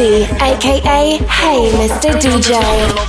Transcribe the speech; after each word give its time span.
Aka 0.00 1.20
Hey 1.28 1.70
Mr. 1.76 2.16
DJ. 2.20 2.99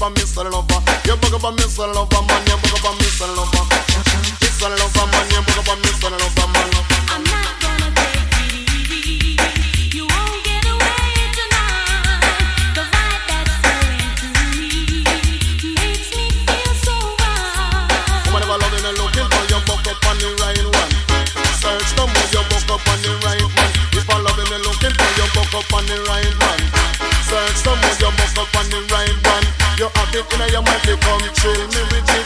A 0.00 0.10
man. 0.10 0.14
You 0.14 0.14
buck 0.14 0.14
up 0.14 0.14
a 0.14 0.14
miss 0.14 0.36
and 0.36 0.50
love. 0.50 0.66
You 1.04 1.16
buck 1.16 1.34
up 1.34 1.44
a 1.44 1.52
miss 1.52 1.78
and 1.78 1.92
love 1.94 2.10
man. 2.12 2.46
You 2.46 2.56
buck 2.56 2.74
up 2.74 2.84
a 2.84 2.96
miss 2.98 3.20
and 3.20 3.36
love 3.36 3.54
a. 3.54 3.62
Miss 4.40 4.62
and 4.62 4.74
love 4.78 4.96
man. 4.96 5.30
You 5.30 5.42
buck 5.44 5.58
up 5.58 5.68
a 5.68 5.76
miss 5.76 6.04
and 6.04 6.16
love 6.18 6.36
man. 6.52 6.70
I'm 7.12 7.22
not 7.24 7.54
gonna 7.60 7.88
take 7.94 8.32
it 8.40 8.54
easy. 8.90 9.38
You 9.94 10.04
won't 10.06 10.44
get 10.44 10.64
away 10.66 11.14
tonight. 11.36 12.22
The 12.74 12.82
vibe 12.90 13.22
that's 13.28 13.54
flowing 13.62 14.12
through 14.18 14.50
me 14.58 14.72
makes 15.78 16.10
me 16.16 16.26
feel 16.48 16.72
so 16.82 16.94
right. 17.20 18.24
Woman 18.26 18.42
ever 18.42 18.58
loving 18.58 18.84
and 18.88 18.96
looking 18.98 19.28
for 19.30 19.44
your 19.52 19.62
buck 19.68 19.86
up 19.86 20.00
on 20.10 20.16
the 20.18 20.28
right 20.42 20.64
one. 20.64 20.92
Search 21.60 21.90
the 21.94 22.04
move 22.06 22.30
your 22.32 22.44
buck 22.50 22.66
up 22.72 22.88
on 22.88 22.98
the 23.02 23.12
right 23.24 23.43
It 30.16 30.32
in 30.32 30.52
your 30.52 30.62
mind 30.62 30.80
come 31.00 31.20
chill 31.34 31.50
me 31.50 31.82
with 31.90 32.08
it. 32.08 32.23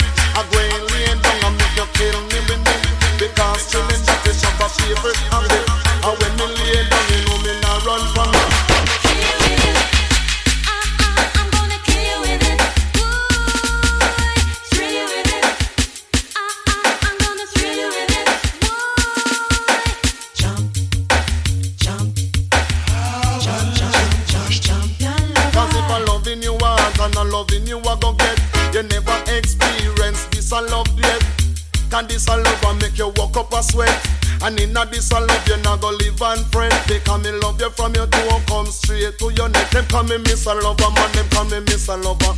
And 34.48 34.58
in 34.60 34.74
a 34.74 34.86
this 34.86 35.12
a 35.12 35.20
love 35.20 35.46
you 35.46 35.60
not 35.60 35.82
go 35.82 35.90
live 35.92 36.22
and 36.22 36.40
friend 36.48 36.72
Because 36.88 37.20
me 37.20 37.32
love 37.36 37.60
you 37.60 37.68
from 37.68 37.92
your 37.92 38.06
toe 38.06 38.40
come 38.48 38.64
straight 38.64 39.18
to 39.18 39.28
your 39.36 39.50
neck. 39.50 39.68
Them 39.68 39.84
call 39.92 40.04
me 40.04 40.16
miss 40.24 40.46
a 40.46 40.54
lover 40.54 40.88
man, 40.88 41.12
them 41.12 41.28
call 41.28 41.44
me 41.44 41.60
miss 41.68 41.86
a 41.88 41.96
lover. 42.00 42.32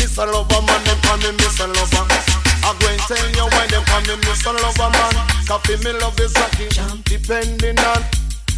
Miss 0.00 0.16
a 0.16 0.24
lover 0.24 0.62
man, 0.64 0.80
them 0.88 0.96
call 1.04 1.20
me 1.20 1.36
miss 1.36 1.60
a 1.60 1.66
lover. 1.68 2.08
I 2.64 2.72
go 2.80 2.88
and 2.88 3.00
tell 3.04 3.28
you 3.36 3.44
why 3.52 3.66
them 3.68 3.84
call 3.84 4.00
me 4.08 4.16
miss 4.24 4.48
a 4.48 4.52
lover 4.56 4.88
man. 4.88 5.12
Cause 5.44 5.84
me 5.84 5.92
love 6.00 6.18
is 6.20 6.32
lucky, 6.40 6.72
depending 7.04 7.78
on 7.84 8.00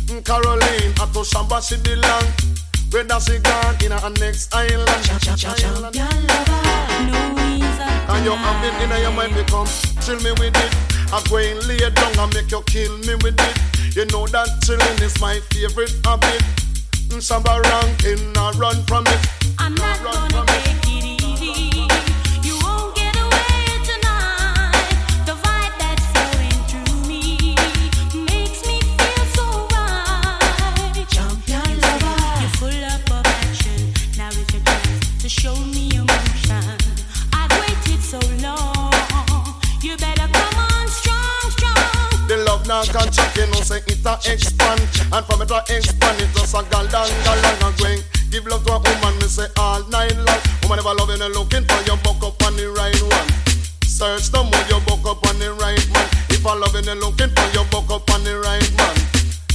Mm, 0.08 0.24
Caroline, 0.24 0.94
I 1.02 1.04
to 1.12 1.20
Shabba 1.26 1.58
she 1.60 1.76
belong. 1.82 2.30
Whether 2.94 3.20
she 3.20 3.38
gone 3.40 3.74
in 3.84 3.90
her 3.90 4.10
next 4.22 4.54
island, 4.54 4.88
island. 4.88 5.94
Your 5.98 6.06
lover, 6.06 6.62
no 7.10 7.18
ease 7.42 7.80
up 7.82 8.08
and 8.08 8.24
you 8.24 8.32
have 8.32 8.64
it 8.64 8.82
in 8.82 9.02
your 9.02 9.12
mind, 9.12 9.34
become. 9.34 9.66
Chill 10.00 10.16
me 10.20 10.30
with 10.38 10.56
it. 10.56 10.87
I 11.10 11.22
go 11.28 11.38
and 11.38 11.66
lay 11.66 11.78
down 11.78 12.18
and 12.18 12.34
make 12.34 12.50
you 12.50 12.62
kill 12.66 12.98
me 12.98 13.14
with 13.24 13.40
it. 13.40 13.96
You 13.96 14.04
know 14.06 14.26
that 14.26 14.48
chilling 14.64 15.02
is 15.02 15.18
my 15.20 15.40
favorite 15.50 15.94
habit. 16.04 16.42
Mm, 17.08 17.20
Shabba 17.24 17.62
ranking, 17.64 18.36
I 18.36 18.50
run 18.58 18.84
from 18.84 19.06
it. 19.06 19.20
I'm 19.58 19.74
not 19.74 20.02
gonna 20.02 20.44
take 20.46 20.86
it 20.86 21.04
easy. 21.04 21.17
Can 42.86 43.10
check, 43.10 43.34
you 43.36 43.46
know, 43.50 43.60
say 43.64 43.82
it 43.86 44.04
a 44.06 44.14
expand. 44.30 44.80
And 45.12 45.24
from 45.26 45.42
it 45.42 45.50
a 45.50 45.58
expand, 45.68 46.20
it 46.20 46.30
just 46.34 46.54
a 46.54 46.62
gal 46.70 46.86
down, 46.86 47.08
gal 47.24 47.38
down 47.42 47.56
and 47.66 47.76
going. 47.78 48.02
Give 48.30 48.46
love 48.46 48.64
to 48.66 48.72
a 48.74 48.78
woman, 48.78 49.14
me 49.18 49.26
say 49.26 49.48
all 49.56 49.82
night 49.88 50.14
long. 50.16 50.40
Woman 50.62 50.78
ever 50.78 50.94
loving 50.94 51.22
and 51.22 51.34
looking 51.34 51.64
for 51.64 51.80
your 51.88 51.96
buck 52.04 52.22
up 52.22 52.38
on 52.44 52.54
the 52.56 52.68
right 52.76 53.00
one. 53.02 53.28
Search 53.88 54.30
the 54.30 54.38
more 54.44 54.64
your 54.70 54.80
buck 54.86 55.02
up 55.08 55.24
on 55.26 55.38
the 55.40 55.50
right 55.58 55.82
man. 55.90 56.06
If 56.30 56.46
I 56.46 56.54
loving 56.54 56.86
and 56.86 57.00
looking 57.00 57.32
for 57.34 57.48
your 57.56 57.64
buck 57.72 57.90
up 57.90 58.06
on 58.14 58.22
the 58.22 58.38
right 58.38 58.70
man. 58.78 58.94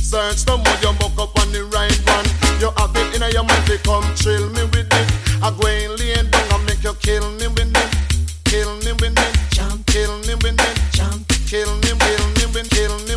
Search 0.02 0.44
the 0.44 0.58
more 0.58 0.78
your 0.84 0.94
buck 1.00 1.16
up 1.22 1.38
on 1.40 1.52
the 1.54 1.64
right 1.72 1.96
one. 2.10 2.28
You 2.60 2.74
have 2.75 2.92
it 2.98 3.16
in 3.16 3.24
your 3.31 3.44
mind, 3.46 3.64
they 3.70 3.78
come 3.80 4.04
chill 4.20 4.50
me 4.52 4.64
with 4.74 4.90
it. 4.92 5.08
I 5.40 5.54
go 5.54 5.64
and 5.70 5.96
lay 6.00 6.18
down 6.18 6.60
and 6.60 6.66
make 6.66 6.84
you 6.84 6.94
kill 7.00 7.30
me 7.40 7.48
with 7.48 7.72
it. 7.72 7.90
Kill 8.46 8.74
me 8.84 8.92
with 9.00 9.16
it. 9.16 9.34
Jump, 9.54 9.86
Kill 9.88 10.18
me 10.28 10.36
with 10.42 10.60
it. 10.60 10.75
jump, 10.92 11.28
Kill 11.48 11.70
me, 11.86 11.94
kill 11.94 12.25
me, 12.52 12.62
kill 12.70 12.96
me 13.06 13.12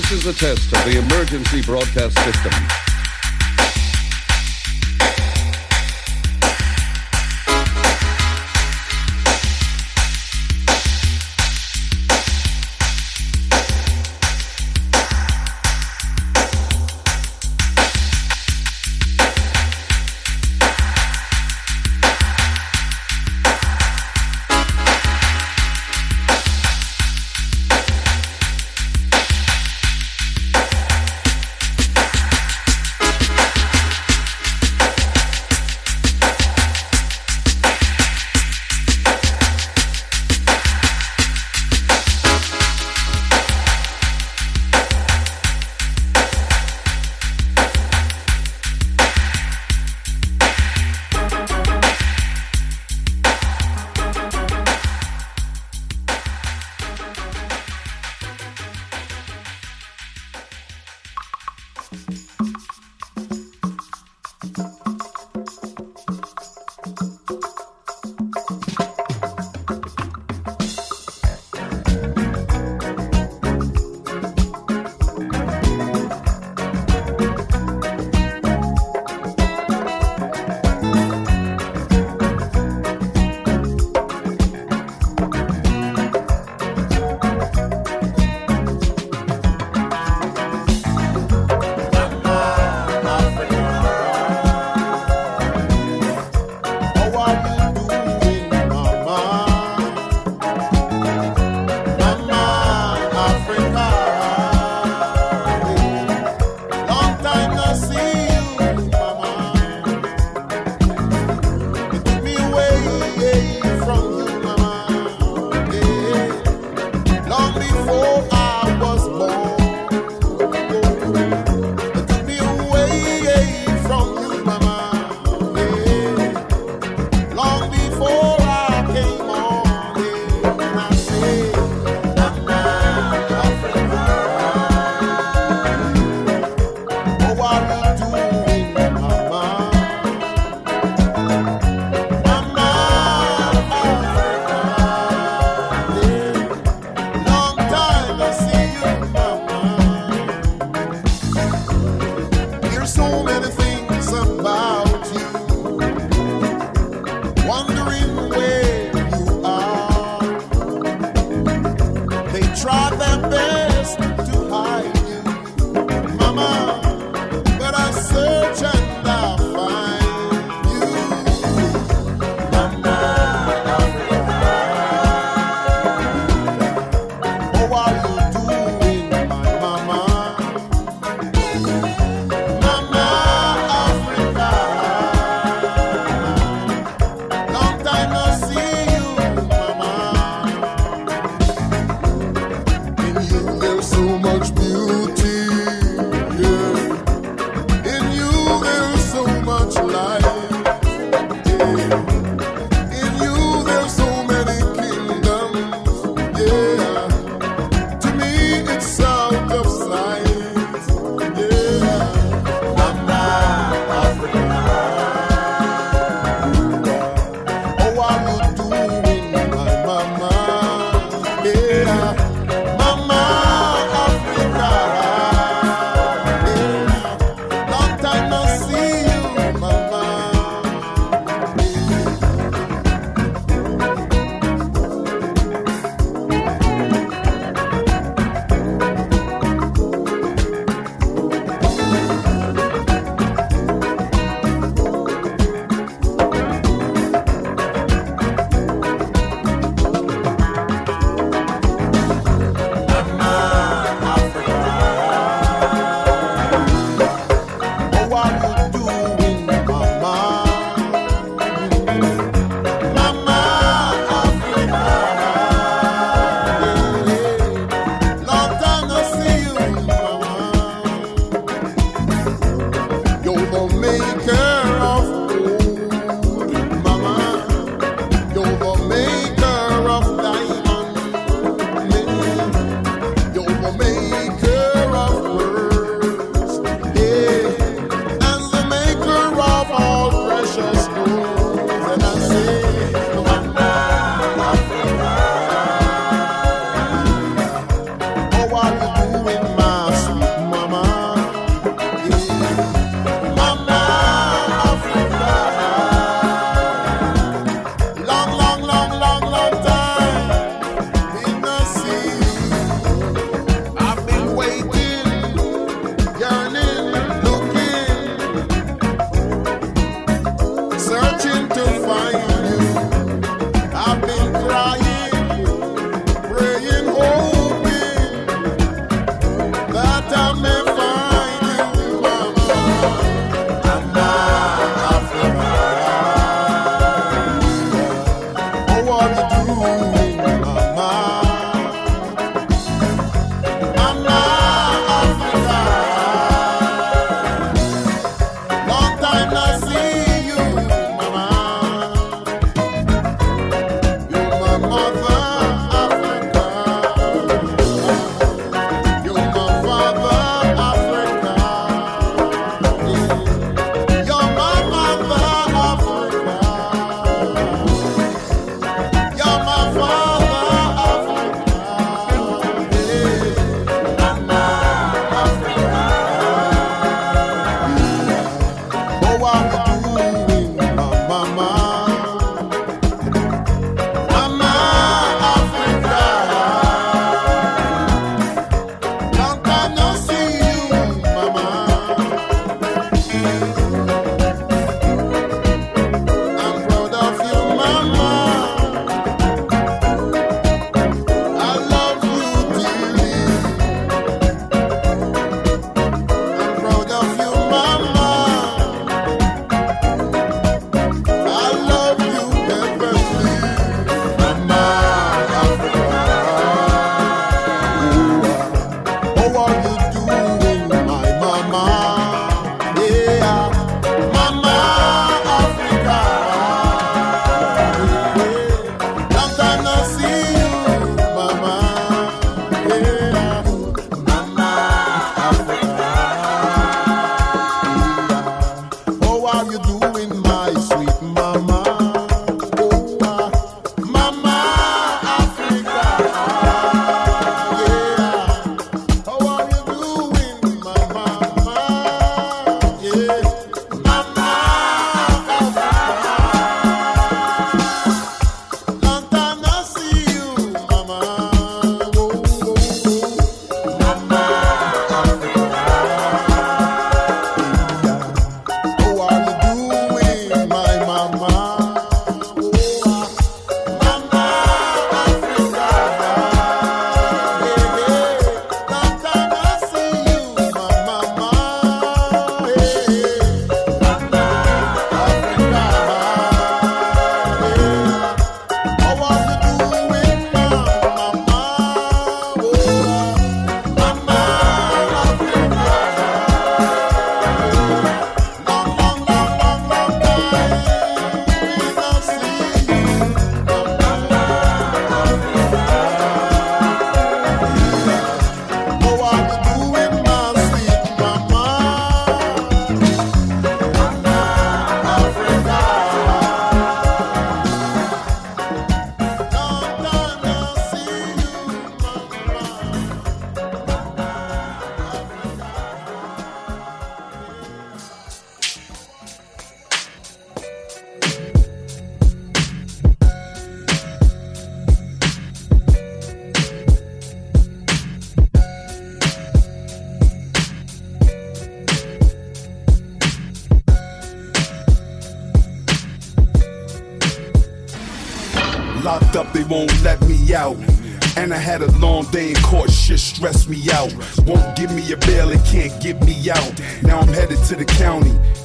This 0.00 0.12
is 0.12 0.26
a 0.26 0.32
test 0.32 0.72
of 0.72 0.82
the 0.86 0.98
emergency 0.98 1.60
broadcast 1.60 2.18
system. 2.20 2.89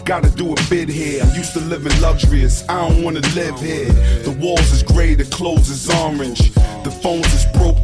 Gotta 0.05 0.29
do 0.29 0.53
a 0.53 0.55
bid 0.69 0.87
here. 0.87 1.23
I'm 1.23 1.35
used 1.35 1.53
to 1.53 1.59
living 1.61 1.99
luxurious, 1.99 2.63
I 2.69 2.87
don't 2.87 3.03
wanna 3.03 3.21
live 3.33 3.59
here. 3.59 3.91
The 4.23 4.37
walls 4.39 4.71
is 4.71 4.83
gray, 4.83 5.15
the 5.15 5.25
clothes 5.25 5.69
is 5.69 5.89
orange. 5.89 6.53
The 6.83 6.91
phones 6.91 7.33
is 7.33 7.45
broke, 7.57 7.83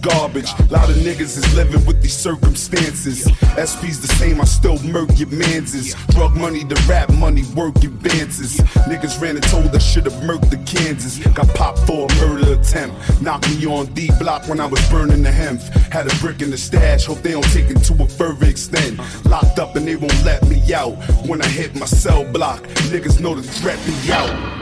garbage. 0.00 0.50
Lot 0.70 0.88
of 0.88 0.96
niggas 0.96 1.36
is 1.36 1.54
living 1.54 1.84
with 1.86 2.02
these 2.02 2.16
circumstances. 2.16 3.24
SP's 3.24 4.00
the 4.00 4.12
same, 4.18 4.40
I 4.40 4.44
still 4.44 4.78
murk 4.84 5.18
your 5.18 5.28
manses. 5.28 5.94
Drug 6.10 6.36
money, 6.36 6.64
the 6.64 6.74
rap 6.88 7.10
money, 7.12 7.44
work 7.54 7.76
advances. 7.82 8.58
Niggas 8.88 9.20
ran 9.20 9.36
and 9.36 9.44
told 9.44 9.74
I 9.74 9.78
should've 9.78 10.12
murked 10.14 10.50
the 10.50 10.58
Kansas. 10.58 11.18
Got 11.34 11.48
popped 11.54 11.80
for 11.80 12.06
a 12.10 12.14
murder 12.16 12.54
attempt. 12.60 12.96
Knocked 13.22 13.48
me 13.50 13.66
on 13.66 13.86
D 13.94 14.10
block 14.18 14.48
when 14.48 14.60
I 14.60 14.66
was 14.66 14.80
burning 14.88 15.22
the 15.22 15.32
hemp. 15.32 15.60
Had 15.92 16.06
a 16.06 16.14
brick 16.16 16.42
in 16.42 16.50
the 16.50 16.58
stash, 16.58 17.06
hope 17.06 17.18
they 17.18 17.32
don't 17.32 17.52
take 17.52 17.70
it 17.70 17.78
to 17.84 18.02
a 18.02 18.08
further 18.08 18.46
extent. 18.46 18.98
Locked 19.26 19.58
up 19.58 19.76
and 19.76 19.86
they 19.86 19.96
won't 19.96 20.24
let 20.24 20.46
me 20.48 20.74
out. 20.74 20.94
When 21.26 21.42
I 21.42 21.48
hit 21.48 21.74
my 21.74 21.86
cell 21.86 22.24
block, 22.32 22.62
niggas 22.90 23.20
know 23.20 23.34
to 23.34 23.42
threat 23.42 23.78
me 23.86 24.12
out. 24.12 24.57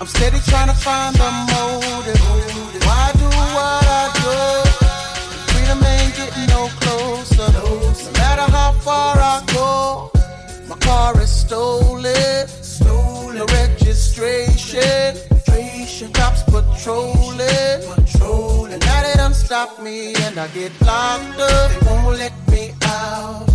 I'm 0.00 0.06
steady 0.06 0.38
trying 0.46 0.68
to 0.68 0.74
find 0.74 1.14
the 1.14 1.30
motive. 1.52 2.18
Why 2.86 3.12
do 3.18 3.26
what 3.52 3.84
I 3.84 4.08
do? 4.16 4.32
Freedom 5.52 5.84
ain't 5.84 6.16
getting 6.16 6.46
no 6.46 6.68
closer. 6.80 7.52
No 7.52 7.92
matter 8.14 8.50
how 8.50 8.72
far 8.80 9.18
I 9.18 9.44
go, 9.52 10.10
my 10.68 10.76
car 10.76 11.20
is 11.20 11.28
stolen. 11.28 12.48
Stolen. 12.48 13.36
No 13.36 13.44
registration. 13.44 15.18
Cops 16.14 16.44
patrolling. 16.44 17.84
Patrolling. 17.94 18.78
Now 18.80 19.02
they 19.02 19.12
done 19.16 19.34
stop 19.34 19.82
me 19.82 20.14
and 20.14 20.38
I 20.38 20.48
get 20.48 20.72
locked 20.80 21.38
up. 21.40 21.70
They 21.72 21.86
won't 21.86 22.16
let 22.16 22.32
me 22.48 22.72
out. 22.84 23.46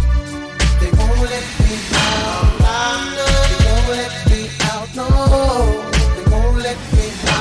They 0.79 0.91
won't 0.91 1.21
let 1.21 1.45
me 1.65 1.75
out. 1.91 2.59
Locked 2.61 3.17
up. 3.17 3.49
They 3.49 3.57
won't 3.65 3.87
let 3.89 4.13
me 4.29 4.49
out. 4.61 4.95
No. 4.95 5.94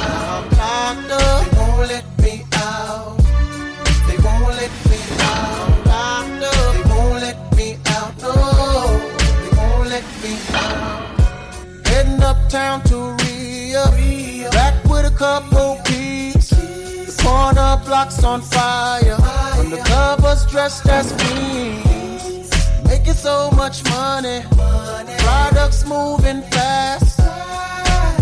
They 0.04 0.18
won't 0.26 0.44
let 0.44 0.44
me 0.44 0.44
out. 0.44 0.44
Locked 0.44 0.60
up. 0.60 1.64
They 1.64 1.64
won't 1.64 2.08
let 2.20 2.54
me 2.54 2.54
out. 2.64 3.18
They 4.06 4.18
won't 4.24 4.54
let 4.56 4.72
me 4.88 4.98
out. 5.20 5.86
Locked 5.86 6.44
up. 6.44 6.74
They 6.74 6.84
won't 6.90 7.18
let 7.20 7.38
me 7.56 7.68
out. 7.86 8.12
No. 8.22 8.32
They 9.42 9.52
won't 9.56 9.88
let 9.88 10.06
me 10.22 10.32
out. 10.52 11.86
Heading 11.86 12.22
uptown 12.22 12.82
to 12.84 12.96
Rio. 13.22 13.84
Back 14.50 14.84
with 14.84 15.06
a 15.06 15.14
couple 15.16 15.80
keys. 15.84 16.50
The 16.50 17.22
corner 17.22 17.80
blocks 17.84 18.22
on 18.24 18.40
fire. 18.42 19.16
Undercovers 19.58 20.48
dressed 20.50 20.86
as 20.88 21.12
fiends. 21.12 22.50
Making 22.84 23.14
so 23.14 23.50
much 23.52 23.84
money. 23.90 24.42
Products 25.18 25.84
moving 25.86 26.42
fast. 26.50 27.13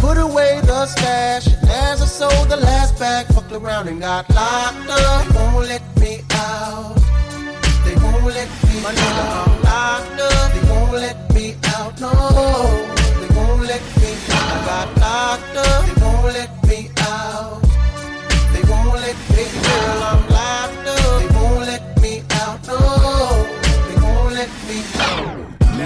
Put 0.02 0.18
away 0.18 0.60
the 0.64 0.84
stash. 0.86 1.46
And 1.46 1.70
as 1.70 2.02
I 2.02 2.06
sold 2.06 2.48
the 2.48 2.56
last 2.56 2.98
bag, 2.98 3.24
fucked 3.26 3.52
around 3.52 3.86
and 3.86 4.00
got 4.00 4.28
locked 4.34 4.90
up. 4.90 5.28
They 5.28 5.38
won't 5.38 5.68
let 5.68 5.84
me 6.00 6.22
out. 6.32 6.96
They 7.84 7.94
won't 8.02 8.24
let 8.24 8.50
me 8.66 8.80
My 8.82 8.90
out. 8.90 9.46
I'm 9.46 9.62
locked 9.62 10.20
up. 10.20 10.52
They 10.54 10.64
won't 10.68 10.92
let 10.94 11.34
me 11.34 11.54
out. 11.76 12.00
No. 12.00 12.10
They 13.20 13.30
won't 13.36 13.62
let 13.62 13.82
me 14.02 14.10
out. 14.36 14.50
I 14.54 14.66
got 14.66 14.88
locked 14.98 15.56
up. 15.68 15.86
They 15.86 15.94
won't 16.02 16.34
let 16.34 16.50
me 16.66 16.90
out. 16.98 17.62
They 18.52 18.62
won't 18.68 18.94
let 19.06 19.16
me 19.30 19.44
girl. 19.62 20.02
I'm 20.02 20.21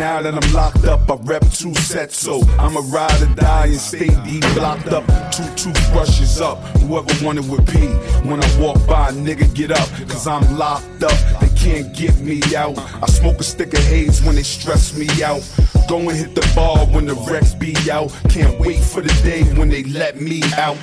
Now 0.07 0.23
that 0.23 0.35
I'm 0.35 0.53
locked 0.53 0.85
up, 0.85 1.11
I 1.11 1.17
rep 1.23 1.43
two 1.51 1.75
sets, 1.75 2.17
so 2.17 2.41
I'ma 2.61 2.81
ride 2.91 3.23
or 3.23 3.35
die 3.35 3.67
and 3.67 3.77
stay 3.77 4.07
deep 4.25 4.45
blocked 4.55 4.87
up. 4.87 5.05
Two 5.33 5.43
toothbrushes 5.57 6.41
up, 6.41 6.59
whoever 6.79 7.13
wanted 7.25 7.51
with 7.51 7.67
be. 7.67 7.89
When 8.29 8.41
I 8.41 8.61
walk 8.61 8.77
by, 8.87 9.11
nigga, 9.11 9.53
get 9.53 9.73
up, 9.73 9.89
cause 10.09 10.29
I'm 10.29 10.57
locked 10.57 11.03
up. 11.03 11.41
They 11.41 11.49
can't 11.57 11.93
get 11.93 12.17
me 12.21 12.41
out. 12.55 12.79
I 13.03 13.07
smoke 13.07 13.41
a 13.41 13.43
stick 13.43 13.75
of 13.75 13.81
haze 13.81 14.23
when 14.23 14.37
they 14.37 14.45
stress 14.45 14.97
me 14.97 15.09
out. 15.25 15.43
Go 15.89 15.99
and 15.99 16.13
hit 16.13 16.37
the 16.37 16.53
bar 16.55 16.87
when 16.87 17.07
the 17.07 17.17
Rex 17.29 17.55
be 17.55 17.75
out. 17.91 18.15
Can't 18.29 18.61
wait 18.61 18.79
for 18.79 19.01
the 19.01 19.13
day 19.25 19.43
when 19.59 19.69
they 19.71 19.83
let 19.83 20.21
me 20.21 20.41
out. 20.57 20.77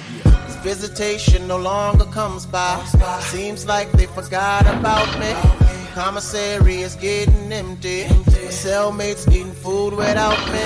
Visitation 0.64 1.48
no 1.48 1.58
longer 1.58 2.04
comes 2.04 2.46
by. 2.46 2.84
Seems 3.22 3.66
like 3.66 3.90
they 3.94 4.06
forgot 4.06 4.68
about 4.68 5.08
me. 5.18 5.83
Commissary 5.94 6.82
is 6.82 6.96
getting 6.96 7.54
empty. 7.54 8.06
My 8.08 8.50
cellmates 8.50 9.32
eating 9.32 9.52
food 9.52 9.94
without 9.94 10.40
me. 10.52 10.66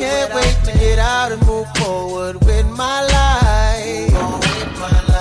Can't 0.00 0.34
wait 0.34 0.56
to 0.64 0.72
get 0.80 0.98
out 0.98 1.30
and 1.30 1.40
move 1.46 1.68
forward 1.76 2.44
with 2.44 2.66
my 2.70 3.02
life. 3.02 4.12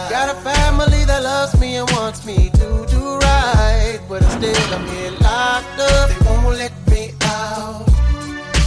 Got 0.09 0.35
a 0.35 0.41
family 0.41 1.05
that 1.05 1.21
loves 1.21 1.59
me 1.59 1.75
and 1.75 1.87
wants 1.91 2.25
me 2.25 2.49
to 2.49 2.85
do 2.89 3.17
right. 3.19 3.99
But 4.09 4.23
instead, 4.23 4.57
I'm 4.73 4.87
here 4.87 5.11
locked 5.21 5.79
up. 5.79 6.09
They 6.09 6.25
won't 6.25 6.57
let 6.57 6.73
me 6.89 7.11
out. 7.21 7.85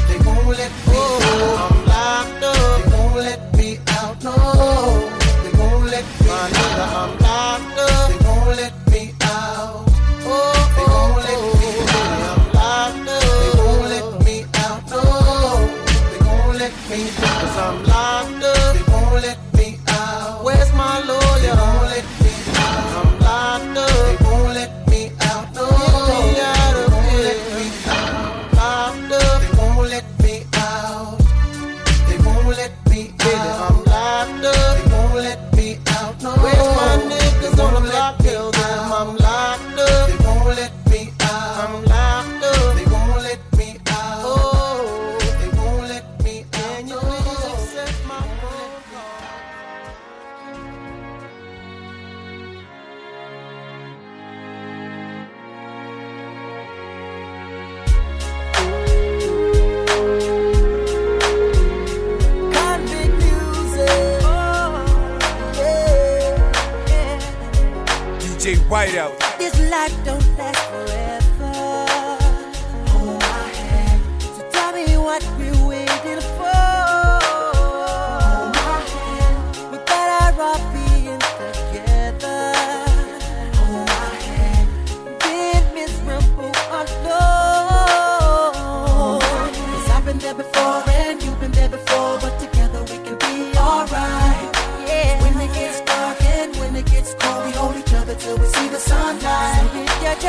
They 0.07 0.19
won't 0.25 0.47
let 0.47 0.71
me 0.87 1.03
out. 1.03 1.73
I'm 1.73 1.85
locked 1.87 2.45
up. 2.45 2.85
They 2.85 2.97
won't 2.97 3.17
let 3.17 3.57
me 3.57 3.79
out. 3.89 4.23
No. 4.23 5.11
They 5.43 5.59
won't 5.59 5.87
let 5.87 6.05
me 6.21 6.31
out. 6.31 7.26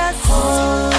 If 0.10 0.97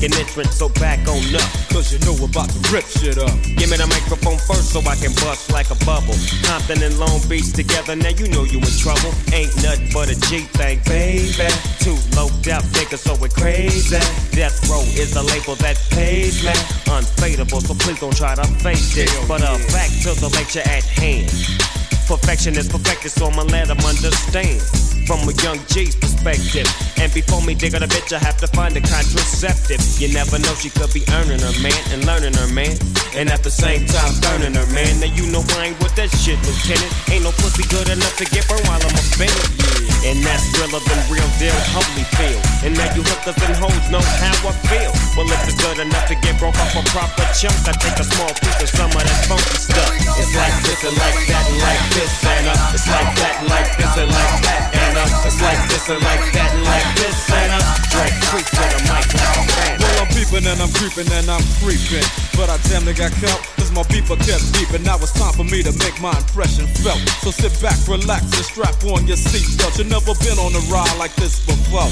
Ready 0.00 0.12
to 0.12 0.18
make 0.18 0.26
an 0.26 0.26
entrance, 0.26 0.56
so 0.56 0.68
back 0.80 1.00
on 1.08 1.20
up. 1.34 1.44
Cause 1.68 1.92
you 1.92 1.98
know 2.00 2.16
we're 2.18 2.30
about 2.30 2.48
to 2.50 2.58
rip 2.72 2.84
shit 2.84 3.18
up. 3.18 3.32
Give 3.56 3.68
me 3.70 3.76
the 3.76 3.86
microphone 3.86 4.38
first 4.38 4.72
so 4.72 4.80
I 4.80 4.96
can 4.96 5.12
bust 5.20 5.52
like 5.52 5.70
a 5.70 5.78
bubble. 5.84 6.16
Compton 6.44 6.82
and 6.82 6.98
Long 6.98 7.20
Beach 7.28 7.52
together, 7.52 7.96
now 7.96 8.08
you 8.10 8.28
know 8.28 8.44
you 8.44 8.58
in 8.58 8.74
trouble. 8.80 9.12
Ain't 9.32 9.52
nothing 9.62 9.90
but 9.92 10.08
a 10.08 10.16
G 10.28 10.48
thing, 10.56 10.80
baby. 10.88 11.48
Too 11.80 11.96
low 12.16 12.32
out 12.52 12.64
niggas, 12.76 13.04
so 13.04 13.14
it 13.24 13.34
crazy. 13.34 14.00
Death 14.32 14.56
Row 14.68 14.82
is 14.96 15.12
the 15.14 15.22
label 15.22 15.54
that 15.60 15.76
pays 15.90 16.42
me. 16.44 16.54
Unfadable, 16.88 17.60
so 17.60 17.74
please 17.74 18.00
don't 18.00 18.16
try 18.16 18.34
to 18.34 18.46
face 18.64 18.96
it. 18.96 19.10
But 19.28 19.42
uh, 19.42 19.58
back 19.72 19.90
to 20.04 20.16
the 20.16 20.30
lecture 20.32 20.64
at 20.64 20.84
hand. 20.84 21.28
Perfection 22.08 22.56
is 22.56 22.68
perfected, 22.68 23.12
so 23.12 23.26
I'ma 23.26 23.42
let 23.52 23.70
'em 23.70 23.78
understand. 23.84 24.60
From 25.06 25.28
a 25.28 25.34
young 25.42 25.58
G's 25.68 25.94
perspective. 25.96 26.09
And 27.00 27.08
before 27.16 27.40
me 27.40 27.54
dig 27.54 27.74
on 27.74 27.82
a 27.82 27.88
bitch, 27.88 28.12
I 28.12 28.20
have 28.20 28.36
to 28.44 28.46
find 28.52 28.76
a 28.76 28.80
contraceptive. 28.84 29.80
You 29.96 30.12
never 30.12 30.36
know, 30.36 30.52
she 30.52 30.68
could 30.68 30.92
be 30.92 31.00
earning 31.16 31.40
her 31.40 31.56
man 31.64 31.80
and 31.96 32.04
learning 32.04 32.36
her 32.36 32.50
man. 32.52 32.76
And 33.16 33.32
at 33.32 33.40
the 33.40 33.50
same 33.50 33.88
time, 33.88 34.12
burning 34.20 34.52
her 34.52 34.68
man. 34.76 35.00
Now 35.00 35.08
you 35.08 35.24
know 35.32 35.40
I 35.56 35.72
ain't 35.72 35.78
with 35.80 35.96
that 35.96 36.12
shit, 36.12 36.36
Lieutenant. 36.44 36.92
Ain't 37.08 37.24
no 37.24 37.32
pussy 37.40 37.64
good 37.72 37.88
enough 37.88 38.20
to 38.20 38.28
get 38.28 38.44
burned 38.52 38.68
while 38.68 38.84
I'm 38.84 38.92
a 38.92 39.00
offended. 39.00 39.48
And 40.04 40.20
that's 40.20 40.44
realer 40.60 40.80
than 40.84 41.00
real 41.08 41.24
deal, 41.40 41.56
holy 41.72 42.04
feel. 42.20 42.40
And 42.68 42.76
now 42.76 42.88
you 42.92 43.00
hookers 43.00 43.40
and 43.40 43.56
hoes 43.56 43.86
know 43.88 44.04
how 44.20 44.36
I 44.44 44.52
feel. 44.68 44.92
Well, 45.16 45.28
if 45.28 45.40
it's 45.48 45.56
good 45.56 45.80
enough 45.80 46.04
to 46.12 46.16
get 46.20 46.36
broke 46.36 46.56
off 46.60 46.76
a 46.76 46.84
proper 46.92 47.24
chunk, 47.32 47.56
I 47.64 47.72
take 47.80 47.96
a 47.96 48.04
small 48.04 48.32
piece 48.36 48.60
of 48.60 48.68
some 48.76 48.92
of 48.92 49.00
that 49.00 49.20
funky 49.24 49.56
stuff. 49.56 49.88
It's 50.20 50.36
like 50.36 50.56
this 50.68 50.84
and 50.84 50.96
like 51.00 51.20
that 51.32 51.44
and 51.48 51.60
like 51.64 51.84
this 51.96 52.12
and 52.28 52.44
uh, 52.44 52.76
it's 52.76 52.88
like 52.88 53.12
that 53.24 53.34
and 53.40 53.48
like 53.48 53.70
this 53.76 53.94
and 53.96 54.10
like 54.12 54.36
that 54.44 54.60
and 54.90 54.98
uh, 54.98 55.26
it's 55.26 55.40
like 55.40 55.62
this 55.68 55.88
and 55.88 56.00
like 56.00 56.09
that 56.34 56.50
and 56.54 56.64
like 56.64 56.88
this 56.98 57.18
and 57.30 57.52
uh, 57.54 57.62
Dre 57.92 58.06
creep 58.30 58.46
to 58.46 58.64
the 58.74 58.80
mic 58.90 59.06
like 59.14 59.46
fan. 59.54 59.76
Well, 59.78 59.96
I'm 60.02 60.10
peeping 60.10 60.46
and 60.46 60.58
I'm 60.58 60.72
creeping 60.74 61.10
and 61.12 61.26
I'm 61.30 61.44
creeping. 61.62 62.06
But 62.34 62.48
I 62.50 62.56
damn 62.70 62.84
near 62.84 62.94
got 62.94 63.12
caught, 63.20 63.42
cause 63.58 63.70
my 63.70 63.84
beeper 63.92 64.18
kept 64.18 64.44
beeping. 64.56 64.82
Now 64.82 64.96
it's 64.98 65.12
time 65.12 65.34
for 65.34 65.44
me 65.44 65.62
to 65.62 65.72
make 65.78 66.00
my 66.00 66.14
impression 66.16 66.66
felt. 66.80 67.00
So 67.22 67.30
sit 67.30 67.54
back, 67.60 67.76
relax, 67.86 68.24
and 68.34 68.46
strap 68.46 68.76
on 68.88 69.06
your 69.06 69.20
seatbelt. 69.20 69.78
You've 69.78 69.92
never 69.92 70.14
been 70.24 70.38
on 70.40 70.56
a 70.56 70.62
ride 70.72 70.96
like 70.98 71.14
this 71.16 71.44
before. 71.44 71.90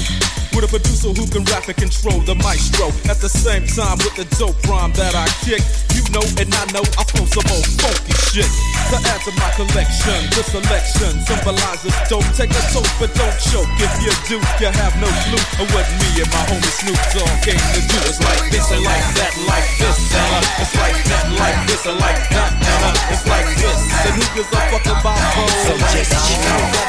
With 0.59 0.75
a 0.75 0.75
producer 0.75 1.15
who 1.15 1.23
can 1.31 1.47
rap 1.55 1.71
and 1.71 1.79
control 1.79 2.19
the 2.27 2.35
maestro. 2.35 2.91
At 3.07 3.23
the 3.23 3.31
same 3.31 3.63
time, 3.63 3.95
with 4.03 4.19
the 4.19 4.27
dope 4.35 4.59
rhyme 4.67 4.91
that 4.99 5.15
I 5.15 5.23
kick. 5.47 5.63
You 5.95 6.03
know 6.11 6.19
and 6.35 6.51
I 6.51 6.67
know 6.75 6.83
I 6.99 7.07
flow 7.07 7.23
some 7.31 7.47
old 7.47 7.63
funky 7.79 8.11
shit. 8.27 8.51
To 8.91 8.99
add 9.07 9.23
to 9.23 9.31
my 9.39 9.47
collection, 9.55 10.19
this 10.35 10.51
selection 10.51 11.15
symbolizes 11.23 11.95
dope. 12.11 12.27
Take 12.35 12.51
a 12.51 12.59
toke, 12.75 12.91
but 12.99 13.07
don't 13.15 13.31
choke. 13.39 13.71
If 13.79 13.87
you 14.03 14.11
do, 14.27 14.43
you 14.59 14.67
have 14.67 14.99
no 14.99 15.07
clue 15.31 15.63
of 15.63 15.67
what 15.71 15.87
me 15.95 16.19
and 16.19 16.27
my 16.27 16.43
homie 16.51 16.75
Snoop 16.75 16.99
Dogg 17.15 17.39
came 17.39 17.55
to 17.55 17.79
do. 17.79 17.95
It's 18.03 18.19
like 18.19 18.51
this 18.51 18.67
and 18.75 18.83
like 18.83 19.07
that, 19.15 19.31
like 19.47 19.69
this 19.79 19.95
and 20.11 20.27
uh, 20.27 20.43
it's 20.59 20.75
like 20.75 20.99
that, 21.07 21.23
like 21.39 21.59
this 21.71 21.87
and 21.87 21.95
like 22.03 22.19
that 22.35 22.51
and 22.51 22.83
uh, 22.83 23.13
it's 23.15 23.23
like 23.31 23.47
this. 23.55 23.79
And 24.03 24.11
who 24.11 24.27
gives 24.35 24.51
a 24.51 24.59
fuck 24.75 24.83
about 24.91 25.23
both? 25.23 25.55
So 25.63 25.71
just. 25.95 26.11
Ain't 26.19 26.43
no 26.43 26.79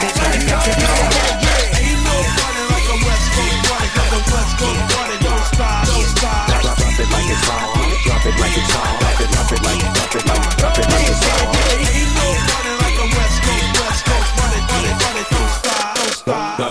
motherfucker, 4.00 4.32
what's 4.32 4.54
going 4.56 4.80
on? 4.80 5.10
Don't 5.20 5.44
stop, 5.44 5.86
don't 5.86 6.06
stop. 6.08 6.48
Drop, 6.48 6.76
drop 6.76 7.00
it 7.00 7.08
like 7.10 7.28
it's 7.28 7.44
hot. 7.44 7.68
Drop 8.04 8.24
it 8.26 8.34
like 8.40 8.56
it's 8.56 8.72
hot. 8.72 9.00
Drop 9.00 9.20
it, 9.20 9.28
drop 9.30 9.52
it 9.52 9.60
like, 9.60 9.80
drop 9.92 10.14
it 10.14 10.24
like, 10.24 10.40
drop 10.56 10.78
it 10.78 10.86
like 10.88 11.08
it's 11.10 11.20
hot. 11.20 11.40
Drop 11.40 11.68
it 11.68 12.36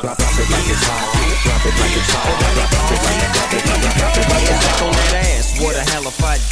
like 0.10 0.38
it's 0.40 0.40
hot. 0.40 0.40
Drop 0.40 0.40
it 0.40 0.50
like 0.50 0.60
it's 0.60 0.90
hot. 0.90 1.10
Drop 1.40 1.66
it 1.66 1.74
like, 1.80 1.98
drop 2.00 2.26
it 2.26 2.42
like, 2.42 3.26
drop 3.30 3.54
it 3.54 3.64
like, 3.70 3.94
drop 3.98 4.18
it 4.18 4.26
like 4.30 4.48
it's 4.50 4.66
hot. 4.66 4.82
On 4.82 4.94
that 4.94 5.14
ass, 5.14 5.60
what 5.62 5.74
the 5.76 5.84
hell 5.92 6.08
if 6.08 6.24
I? 6.24 6.49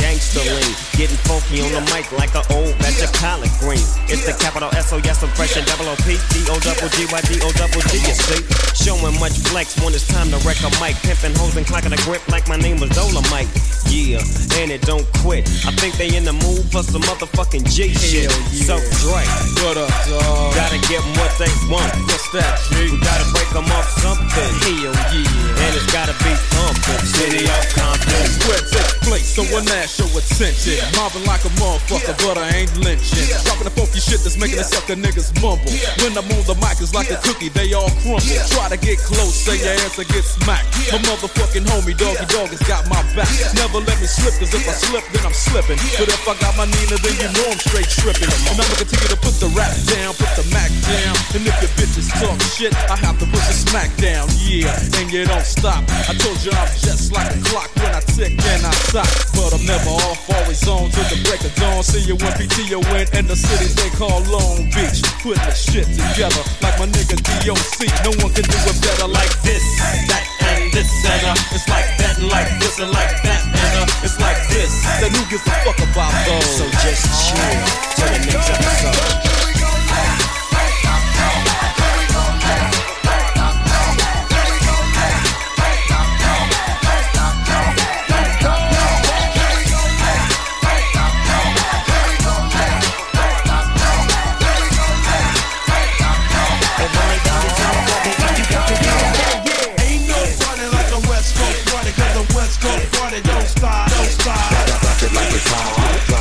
Getting 0.95 1.19
funky 1.27 1.59
on 1.59 1.75
the 1.75 1.83
mic 1.91 2.07
like 2.15 2.31
an 2.31 2.41
old 2.55 2.71
batch 2.79 3.03
of 3.03 3.11
collard 3.19 3.51
greens. 3.59 3.99
It's 4.07 4.23
the 4.23 4.31
capital 4.39 4.71
S 4.71 4.93
O 4.95 4.97
S 4.97 5.21
impression, 5.21 5.65
double 5.67 5.91
O 5.91 5.95
P 6.07 6.15
D 6.31 6.47
O 6.47 6.55
double 6.63 6.87
G 6.95 7.03
Y 7.11 7.19
D 7.27 7.35
O 7.43 7.51
double 7.59 7.83
G. 7.91 7.99
You 7.99 8.15
see, 8.15 8.41
showing 8.71 9.19
much 9.19 9.35
flex 9.51 9.75
when 9.83 9.91
it's 9.91 10.07
time 10.07 10.31
to 10.31 10.39
wreck 10.47 10.57
a 10.63 10.71
mic. 10.79 10.95
Pimping 11.03 11.35
hoes 11.35 11.59
and 11.59 11.67
clocking 11.67 11.91
a 11.91 11.99
grip 12.07 12.23
like 12.31 12.47
my 12.47 12.55
name 12.55 12.79
was 12.79 12.89
Dolomite. 12.95 13.51
Yeah, 13.91 14.23
and 14.59 14.71
it 14.71 14.87
don't 14.87 15.05
quit. 15.19 15.43
I 15.67 15.71
think 15.75 15.99
they 15.99 16.15
in 16.15 16.23
the 16.23 16.33
mood 16.33 16.63
for 16.71 16.79
some 16.79 17.03
motherfucking 17.03 17.67
G 17.67 17.91
shit. 17.91 18.31
So 18.63 18.79
Dre, 19.03 19.27
what 19.67 19.75
up, 19.75 19.91
dog? 20.07 20.55
Gotta 20.55 20.79
get 20.87 21.03
'em 21.03 21.11
what 21.19 21.35
they 21.35 21.51
want. 21.67 21.91
What's 22.07 22.31
that, 22.31 22.55
G? 22.71 22.87
We 22.87 22.97
gotta 23.03 23.27
break 23.35 23.51
'em 23.51 23.67
off 23.75 23.87
something. 23.99 24.51
Hell 24.63 24.95
yeah. 25.11 25.61
And 25.67 25.75
it's 25.75 25.91
gotta 25.91 26.15
be 26.23 26.31
pumping. 26.55 27.03
City 27.03 27.43
of 27.43 27.63
Compton. 27.75 28.25
Where 28.47 28.63
it 28.63 28.71
takes 28.71 28.95
place, 29.03 29.27
so 29.35 29.43
when 29.51 29.67
I 29.67 29.85
show 29.85 30.07
attention. 30.37 30.77
Mobbing 30.93 31.25
like 31.25 31.41
a 31.45 31.51
motherfucker, 31.57 32.13
but 32.21 32.37
I 32.37 32.61
ain't 32.61 32.73
lynching. 32.77 33.25
Dropping 33.41 33.65
the 33.65 33.73
funky 33.73 33.97
shit 33.97 34.21
that's 34.21 34.37
making 34.37 34.61
the 34.61 34.67
sucker 34.67 34.93
niggas 34.93 35.33
mumble. 35.41 35.65
When 36.05 36.13
I'm 36.13 36.29
on 36.29 36.45
the 36.45 36.53
mic, 36.61 36.77
it's 36.77 36.93
like 36.93 37.09
a 37.09 37.17
cookie, 37.25 37.49
they 37.49 37.73
all 37.73 37.89
crumble. 38.05 38.21
Try 38.53 38.69
to 38.69 38.77
get 38.77 39.01
close, 39.01 39.33
say 39.33 39.57
your 39.57 39.73
ass 39.81 39.97
will 39.97 40.05
get 40.13 40.21
smacked. 40.21 40.69
My 40.93 41.01
motherfucking 41.09 41.65
homie, 41.65 41.97
doggy 41.97 42.25
dog, 42.29 42.53
has 42.53 42.61
got 42.69 42.85
my 42.85 43.01
back. 43.17 43.29
Never 43.57 43.81
let 43.81 43.97
me 43.97 44.05
slip, 44.05 44.37
cause 44.37 44.53
if 44.53 44.61
I 44.61 44.73
slip, 44.77 45.05
then 45.09 45.25
I'm 45.25 45.33
slipping. 45.33 45.81
But 45.97 46.13
if 46.13 46.21
I 46.29 46.37
got 46.37 46.53
my 46.53 46.69
Nina, 46.69 47.01
then 47.01 47.15
you 47.17 47.29
know 47.33 47.49
I'm 47.49 47.57
straight 47.57 47.89
tripping. 47.89 48.29
And 48.29 48.61
I'ma 48.61 48.77
continue 48.77 49.09
to 49.09 49.19
put 49.19 49.33
the 49.41 49.49
rap 49.57 49.73
down, 49.89 50.13
put 50.13 50.29
the 50.37 50.45
Mac 50.53 50.69
down. 50.85 51.17
And 51.33 51.41
if 51.49 51.57
your 51.65 51.73
bitches 51.81 52.13
talk 52.21 52.37
shit, 52.53 52.77
I 52.87 52.95
have 53.01 53.17
to 53.19 53.25
put 53.25 53.41
the 53.41 53.55
smack 53.57 53.89
down, 53.97 54.29
yeah. 54.45 54.77
And 55.01 55.09
you 55.09 55.25
don't 55.25 55.45
stop. 55.45 55.81
I 56.05 56.13
told 56.13 56.37
you 56.45 56.53
I'm 56.53 56.69
just 56.77 57.09
like 57.09 57.33
a 57.33 57.39
clock 57.41 57.73
when 57.81 57.89
I 57.89 58.01
tick 58.05 58.37
and 58.37 58.61
I 58.61 58.73
stop. 58.85 59.09
But 59.33 59.57
I'm 59.57 59.65
never 59.65 59.89
off, 59.89 60.26
always 60.35 60.61
on 60.67 60.89
till 60.91 61.07
the 61.07 61.17
break 61.23 61.41
of 61.43 61.53
dawn. 61.55 61.83
See 61.83 62.03
you 62.03 62.15
when 62.19 62.33
PTO 62.35 62.79
in 62.99 63.07
and 63.15 63.25
the 63.27 63.35
cities 63.35 63.75
they 63.75 63.89
call 63.95 64.21
Long 64.27 64.67
Beach. 64.75 64.99
Putting 65.23 65.43
the 65.43 65.55
shit 65.55 65.87
together 65.87 66.43
like 66.61 66.75
my 66.79 66.87
nigga 66.87 67.17
DOC. 67.43 67.87
No 68.03 68.11
one 68.23 68.31
can 68.33 68.45
do 68.47 68.57
it 68.57 68.77
better 68.81 69.07
like 69.07 69.33
this, 69.41 69.63
that, 70.11 70.25
and 70.43 70.71
this, 70.73 70.89
and 71.05 71.23
uh. 71.31 71.55
It's 71.55 71.67
like 71.69 71.89
that, 71.99 72.17
and 72.19 72.29
like 72.29 72.51
this, 72.59 72.79
and 72.79 72.91
like 72.91 73.15
that, 73.23 73.41
and 73.45 73.73
uh. 73.83 74.05
It's 74.05 74.19
like 74.19 74.39
this. 74.49 74.71
Then 74.99 75.11
who 75.11 75.23
gives 75.29 75.45
a 75.47 75.55
fuck 75.63 75.79
about 75.79 76.13
those? 76.27 76.51
So 76.59 76.65
just 76.83 77.03
chill 77.27 77.61
till 77.95 78.09
the 78.11 78.19
next 78.25 78.49
episode. 78.49 79.36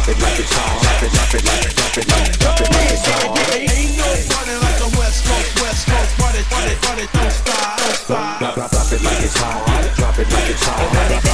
Drop 0.06 0.16
it 0.16 0.22
like 0.22 0.38
it's 0.38 0.52
hot. 0.52 0.82
Drop 0.82 1.02
it, 1.02 1.10
drop 1.10 1.34
it 1.34 1.42
like, 1.42 1.74
drop 1.74 1.98
it 1.98 2.06
like, 2.06 2.38
drop 2.38 2.60
it 2.60 2.70
it's 2.86 3.06
hot. 8.06 8.38
Drop, 8.38 8.54
drop, 8.54 8.70
drop 8.70 8.92
it 8.92 9.02
like 9.02 9.24
it's 9.24 9.34
hot. 9.34 9.66
Drop 9.96 10.18
it. 10.20 10.28
Drop, 10.28 11.08
drop 11.08 11.25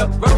up. 0.00 0.29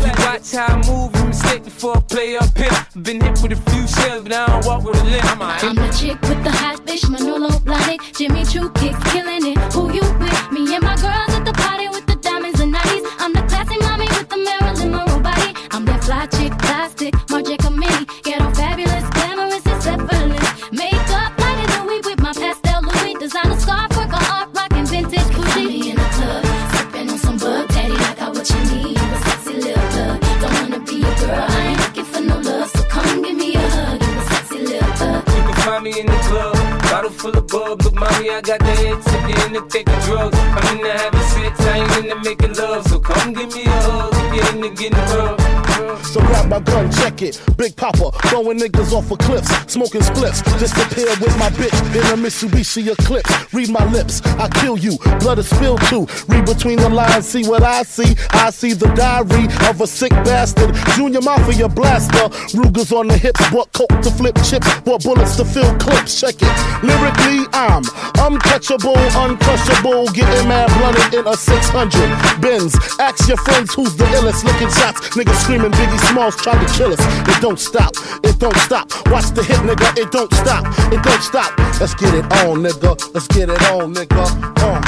Big 47.56 47.76
Poppa, 47.76 48.10
throwing 48.28 48.58
niggas 48.58 48.92
off 48.92 49.10
of 49.12 49.18
cliffs, 49.18 49.48
smoking 49.72 50.00
spliffs. 50.00 50.42
Disappear 50.58 51.06
with 51.20 51.38
my 51.38 51.50
bitch 51.50 51.78
in 51.94 52.18
a 52.18 52.20
Mitsubishi 52.20 52.90
Eclipse. 52.90 53.54
Read 53.54 53.70
my 53.70 53.84
lips, 53.92 54.20
I 54.26 54.48
kill 54.48 54.76
you. 54.76 54.98
Blood 55.20 55.38
is 55.38 55.48
spilled 55.48 55.82
too. 55.82 56.06
Read 56.26 56.46
between 56.46 56.78
the 56.78 56.88
lines, 56.88 57.28
see 57.28 57.46
what 57.46 57.62
I 57.62 57.84
see. 57.84 58.16
I 58.30 58.50
see 58.50 58.72
the 58.72 58.88
diary 58.94 59.46
of 59.70 59.80
a 59.80 59.86
sick 59.86 60.10
bastard. 60.10 60.74
Junior 60.96 61.20
Mafia 61.20 61.68
blaster. 61.68 62.28
Rugers 62.58 62.90
on 62.90 63.06
the 63.06 63.16
hips, 63.16 63.48
bought 63.50 63.72
coke 63.72 64.02
to 64.02 64.10
flip 64.10 64.36
chips, 64.42 64.66
bought 64.80 65.04
bullets 65.04 65.36
to 65.36 65.44
fill 65.44 65.72
clips. 65.78 66.20
Check 66.20 66.34
it. 66.40 66.82
Lyrically, 66.82 67.46
I'm 67.52 67.84
uncatchable, 68.22 68.94
uncrushable. 69.18 70.06
Getting 70.14 70.48
mad 70.48 70.68
blunted 70.78 71.14
in 71.18 71.26
a 71.26 71.36
600 71.36 72.40
Benz. 72.40 72.74
Ask 72.98 73.28
your 73.28 73.36
friends 73.38 73.74
who's 73.74 73.96
the 73.96 74.04
illest. 74.16 74.44
Licking 74.44 74.70
shots, 74.70 75.00
niggas 75.16 75.38
screaming 75.42 75.72
Biggie 75.72 76.00
Smalls 76.10 76.36
tried 76.36 76.64
to 76.64 76.72
kill 76.72 76.92
us. 76.92 77.00
It 77.28 77.40
don't 77.40 77.58
stop, 77.58 77.92
it 78.22 78.38
don't 78.38 78.56
stop. 78.58 78.86
Watch 79.10 79.30
the 79.34 79.42
hit, 79.42 79.58
nigga, 79.66 79.98
it 79.98 80.10
don't 80.12 80.32
stop, 80.34 80.64
it 80.92 81.02
don't 81.02 81.22
stop. 81.22 81.58
Let's 81.80 81.94
get 81.94 82.14
it 82.14 82.24
on, 82.44 82.62
nigga. 82.62 82.92
Let's 83.14 83.26
get 83.28 83.48
it 83.48 83.62
on, 83.70 83.94
nigga. 83.94 84.22
Uh. 84.62 84.80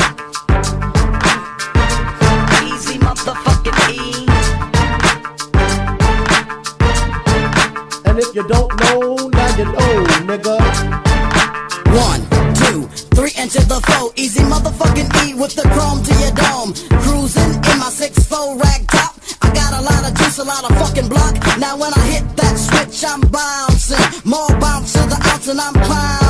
Eazy 2.62 2.98
motherfucking 2.98 3.78
E. 3.90 4.26
And 8.06 8.18
if 8.18 8.34
you 8.34 8.46
don't 8.46 8.70
know, 8.80 9.28
now 9.28 9.56
you 9.56 9.64
know, 9.64 10.04
nigga. 10.28 11.03
Into 13.44 13.60
the 13.66 13.78
four. 13.92 14.08
Eazy 14.14 14.40
motherfucking 14.48 15.28
E 15.28 15.34
with 15.34 15.54
the 15.54 15.68
chrome 15.68 16.02
to 16.02 16.14
your 16.16 16.32
dome. 16.32 16.72
Cruising 17.02 17.52
in 17.52 17.78
my 17.78 17.90
six 17.90 18.24
four 18.24 18.56
rag 18.56 18.86
top. 18.86 19.20
I 19.42 19.52
got 19.52 19.74
a 19.74 19.82
lot 19.82 20.10
of 20.10 20.16
juice, 20.16 20.38
a 20.38 20.44
lot 20.44 20.64
of 20.64 20.74
fucking 20.78 21.10
block. 21.10 21.34
Now 21.58 21.76
when 21.76 21.92
I 21.92 22.06
hit 22.08 22.24
that 22.36 22.56
switch, 22.56 23.04
I'm 23.04 23.20
bouncing. 23.20 24.00
More 24.24 24.48
bounce 24.58 24.94
to 24.94 25.00
the 25.00 25.20
ounce 25.28 25.48
and 25.48 25.60
I'm 25.60 25.74
clowning. 25.74 26.23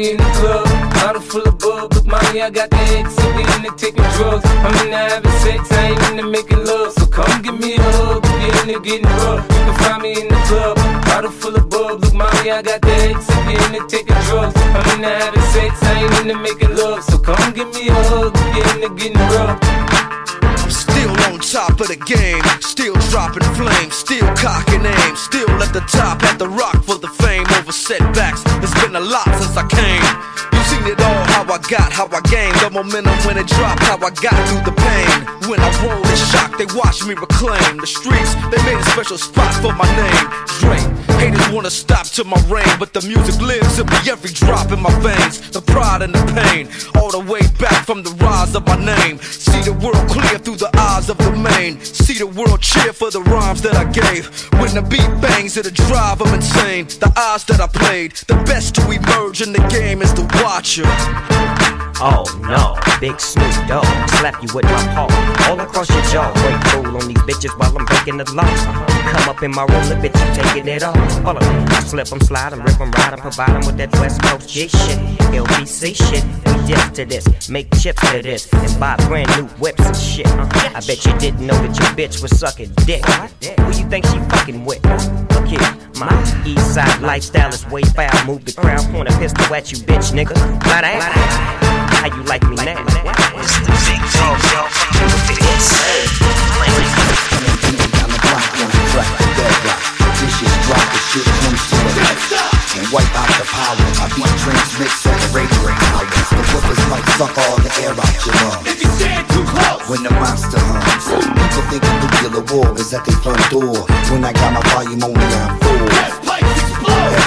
Me 0.00 0.12
in 0.12 0.16
the 0.16 0.24
club, 0.40 0.64
bottle 0.94 1.20
full 1.20 1.46
of 1.46 1.58
bub. 1.58 1.92
Look, 1.92 2.06
mommy, 2.06 2.40
I 2.40 2.48
got 2.48 2.70
the 2.70 3.04
so 3.12 3.20
we 3.36 3.44
into 3.44 3.68
taking 3.76 4.08
drugs. 4.16 4.46
I'm 4.64 4.72
into 4.80 4.96
having 4.96 5.30
sex, 5.44 5.70
I 5.72 5.92
ain't 5.92 6.02
into 6.08 6.24
making 6.24 6.64
love. 6.64 6.94
So 6.94 7.04
come 7.04 7.42
give 7.42 7.60
me 7.60 7.76
a 7.76 7.82
hug, 7.82 8.24
if 8.24 8.40
you're 8.40 8.60
into 8.64 8.80
getting 8.80 9.04
rough. 9.20 9.44
You 9.44 9.60
can 9.60 9.76
find 9.84 10.02
me 10.02 10.12
in 10.22 10.28
the 10.28 10.40
club, 10.48 10.76
bottle 11.04 11.30
full 11.30 11.54
of 11.54 11.68
bub. 11.68 12.00
Look, 12.00 12.14
mommy, 12.14 12.50
I 12.50 12.62
got 12.62 12.80
the 12.80 12.96
so 13.20 13.36
we 13.44 13.52
into 13.60 13.86
taking 13.92 14.16
drugs. 14.24 14.56
I'm 14.56 14.88
into 14.96 15.12
having 15.20 15.46
sex, 15.52 15.82
I 15.82 16.00
ain't 16.00 16.20
into 16.24 16.36
making 16.40 16.74
love. 16.76 17.04
So 17.04 17.18
come 17.18 17.52
give 17.52 17.68
me 17.68 17.88
a 17.88 17.92
hug, 17.92 18.32
if 18.32 18.56
you're 18.56 18.74
into 18.80 18.96
getting 18.96 19.20
rough. 19.36 19.69
Top 21.50 21.80
of 21.80 21.88
the 21.88 21.98
game, 22.06 22.38
still 22.62 22.94
dropping 23.10 23.42
flames, 23.58 23.98
still 23.98 24.22
cocking 24.38 24.86
aim, 24.86 25.16
still 25.16 25.50
at 25.58 25.74
the 25.74 25.82
top, 25.90 26.22
at 26.22 26.38
the 26.38 26.46
rock 26.46 26.78
for 26.86 26.94
the 26.94 27.08
fame 27.08 27.42
over 27.58 27.72
setbacks. 27.72 28.46
It's 28.62 28.70
been 28.78 28.94
a 28.94 29.00
lot 29.02 29.26
since 29.34 29.58
I 29.58 29.66
came. 29.66 30.06
You 30.54 30.62
seen 30.70 30.86
it 30.86 31.02
all, 31.02 31.24
how 31.34 31.42
I 31.50 31.58
got, 31.66 31.90
how 31.90 32.06
I 32.06 32.22
gained 32.30 32.54
the 32.62 32.70
momentum 32.70 33.18
when 33.26 33.34
it 33.34 33.48
dropped, 33.48 33.82
how 33.82 33.98
I 33.98 34.14
got 34.22 34.38
through 34.46 34.62
the 34.62 34.78
pain. 34.78 35.50
When 35.50 35.58
I 35.58 35.66
roll 35.82 35.98
and 35.98 36.06
shock, 36.06 36.09
they 36.60 36.66
watch 36.76 37.02
me 37.06 37.14
reclaim 37.14 37.78
the 37.78 37.86
streets. 37.86 38.34
They 38.52 38.60
made 38.68 38.76
a 38.76 38.84
special 38.92 39.16
spot 39.16 39.54
for 39.64 39.72
my 39.72 39.88
name, 39.96 40.26
Drake. 40.60 40.90
Haters 41.16 41.48
wanna 41.48 41.70
stop 41.70 42.04
to 42.16 42.24
my 42.24 42.36
reign, 42.52 42.76
but 42.78 42.92
the 42.92 43.00
music 43.00 43.40
lives 43.40 43.78
in 43.78 43.86
me, 43.86 43.96
every 44.10 44.28
drop 44.28 44.70
in 44.70 44.78
my 44.78 44.92
veins. 45.00 45.40
The 45.50 45.62
pride 45.62 46.02
and 46.02 46.14
the 46.14 46.20
pain, 46.36 46.68
all 47.00 47.10
the 47.10 47.24
way 47.32 47.40
back 47.58 47.86
from 47.86 48.02
the 48.02 48.10
rise 48.26 48.54
of 48.54 48.66
my 48.66 48.76
name. 48.76 49.18
See 49.22 49.62
the 49.62 49.72
world 49.72 50.06
clear 50.10 50.36
through 50.36 50.56
the 50.56 50.70
eyes 50.76 51.08
of 51.08 51.16
the 51.16 51.32
main. 51.32 51.80
See 51.80 52.18
the 52.18 52.26
world 52.26 52.60
cheer 52.60 52.92
for 52.92 53.10
the 53.10 53.22
rhymes 53.22 53.62
that 53.62 53.76
I 53.76 53.84
gave. 53.84 54.28
When 54.60 54.74
the 54.74 54.82
beat 54.82 55.10
bangs, 55.22 55.56
it'll 55.56 55.72
drive 55.88 56.18
them 56.18 56.34
insane. 56.34 56.84
The 57.00 57.10
odds 57.16 57.44
that 57.44 57.60
I 57.62 57.68
played, 57.68 58.12
the 58.28 58.36
best 58.44 58.74
to 58.74 58.82
emerge 58.90 59.40
in 59.40 59.54
the 59.54 59.64
game 59.68 60.02
is 60.02 60.12
the 60.12 60.26
watcher. 60.44 61.89
Oh 62.02 62.24
no, 62.48 62.80
big 62.98 63.20
Snoop 63.20 63.52
Dogg, 63.68 63.84
slap 64.16 64.42
you 64.42 64.48
with 64.54 64.64
my 64.64 64.82
paw, 64.94 65.48
all 65.50 65.60
across 65.60 65.90
your 65.90 66.02
jaw. 66.04 66.32
Break 66.32 66.72
rule 66.72 66.96
on 66.96 67.06
these 67.08 67.18
bitches 67.28 67.52
while 67.58 67.76
I'm 67.76 67.84
breaking 67.84 68.16
the 68.16 68.24
law. 68.32 68.48
Come 69.12 69.28
up 69.28 69.42
in 69.42 69.50
my 69.50 69.64
room, 69.66 69.86
the 69.88 69.96
bitch, 69.96 70.16
you 70.18 70.42
taking 70.42 70.68
it 70.68 70.82
off. 70.82 70.96
Hold 71.24 71.36
on, 71.36 71.44
I 71.44 71.80
slip 71.80 72.10
'em, 72.10 72.20
slide 72.22 72.54
'em, 72.54 72.62
rip 72.62 72.80
'em, 72.80 72.90
ride 72.92 73.12
'em, 73.12 73.20
provide 73.20 73.50
'em 73.50 73.66
with 73.66 73.76
that 73.76 73.92
West 74.00 74.22
Coast 74.22 74.48
G 74.48 74.68
shit. 74.68 74.98
LBC 75.34 75.92
shit, 75.92 76.24
we 76.46 76.66
diss 76.66 76.88
to 76.94 77.04
this, 77.04 77.50
make 77.50 77.68
chips 77.78 78.00
to 78.10 78.22
this, 78.22 78.48
and 78.50 78.80
buy 78.80 78.96
brand 79.06 79.28
new 79.36 79.46
whips 79.60 79.84
and 79.84 79.96
shit. 79.96 80.26
Uh, 80.26 80.48
I 80.74 80.80
bet 80.80 81.04
you 81.04 81.12
didn't 81.18 81.46
know 81.46 81.54
that 81.60 81.76
your 81.78 81.90
bitch 81.98 82.22
was 82.22 82.32
sucking 82.38 82.72
dick. 82.86 83.04
Who 83.60 83.66
you 83.76 83.86
think 83.90 84.06
she 84.06 84.18
fucking 84.30 84.64
with? 84.64 84.82
Look 85.34 85.46
here, 85.46 85.60
my 85.98 86.10
east 86.46 86.72
side 86.72 87.02
lifestyle 87.02 87.50
is 87.52 87.66
way 87.68 87.82
foul. 87.82 88.24
Move 88.24 88.46
the 88.46 88.52
crowd, 88.52 88.90
point 88.90 89.10
a 89.10 89.18
pistol 89.18 89.54
at 89.54 89.70
you, 89.70 89.78
bitch, 89.78 90.12
nigga. 90.12 90.34
Flat 90.62 90.84
ass. 90.84 91.69
How 92.00 92.08
you 92.16 92.22
like 92.24 92.40
me 92.48 92.56
now? 92.56 92.80
It's 93.36 93.60
the 93.60 93.76
big 93.84 94.00
dog, 94.16 94.40
drop 94.48 94.72
the 100.80 101.00
shit 101.12 101.28
comes 101.44 101.60
to 101.68 101.76
a 101.76 101.92
And 102.80 102.88
wipe 102.88 103.04
out 103.12 103.28
the 103.36 103.44
power. 103.44 103.84
I 104.00 104.08
beat 104.16 104.32
transmits 104.40 105.04
on 105.04 105.12
the 105.12 105.28
radio 105.36 105.60
hours. 105.68 106.24
The 106.32 106.40
whippers 106.40 106.80
might 106.88 107.04
suck 107.20 107.36
all 107.36 107.60
the 107.60 107.68
air 107.84 107.92
out 107.92 108.16
your 108.24 108.32
lungs. 108.48 108.64
If 108.64 108.80
you 108.80 108.88
stand 108.96 109.28
too 109.28 109.44
close. 109.44 109.84
When 109.84 110.00
the 110.02 110.10
monster 110.16 110.56
hums. 110.56 111.04
People 111.04 111.64
think 111.68 111.84
a 111.84 111.92
nuclear 112.00 112.40
war 112.48 112.72
is 112.80 112.94
at 112.94 113.04
their 113.04 113.20
front 113.20 113.44
door. 113.52 113.84
When 114.08 114.24
I 114.24 114.32
got 114.32 114.56
my 114.56 114.62
volume 114.72 115.04
on 115.04 115.60
full. 115.60 116.39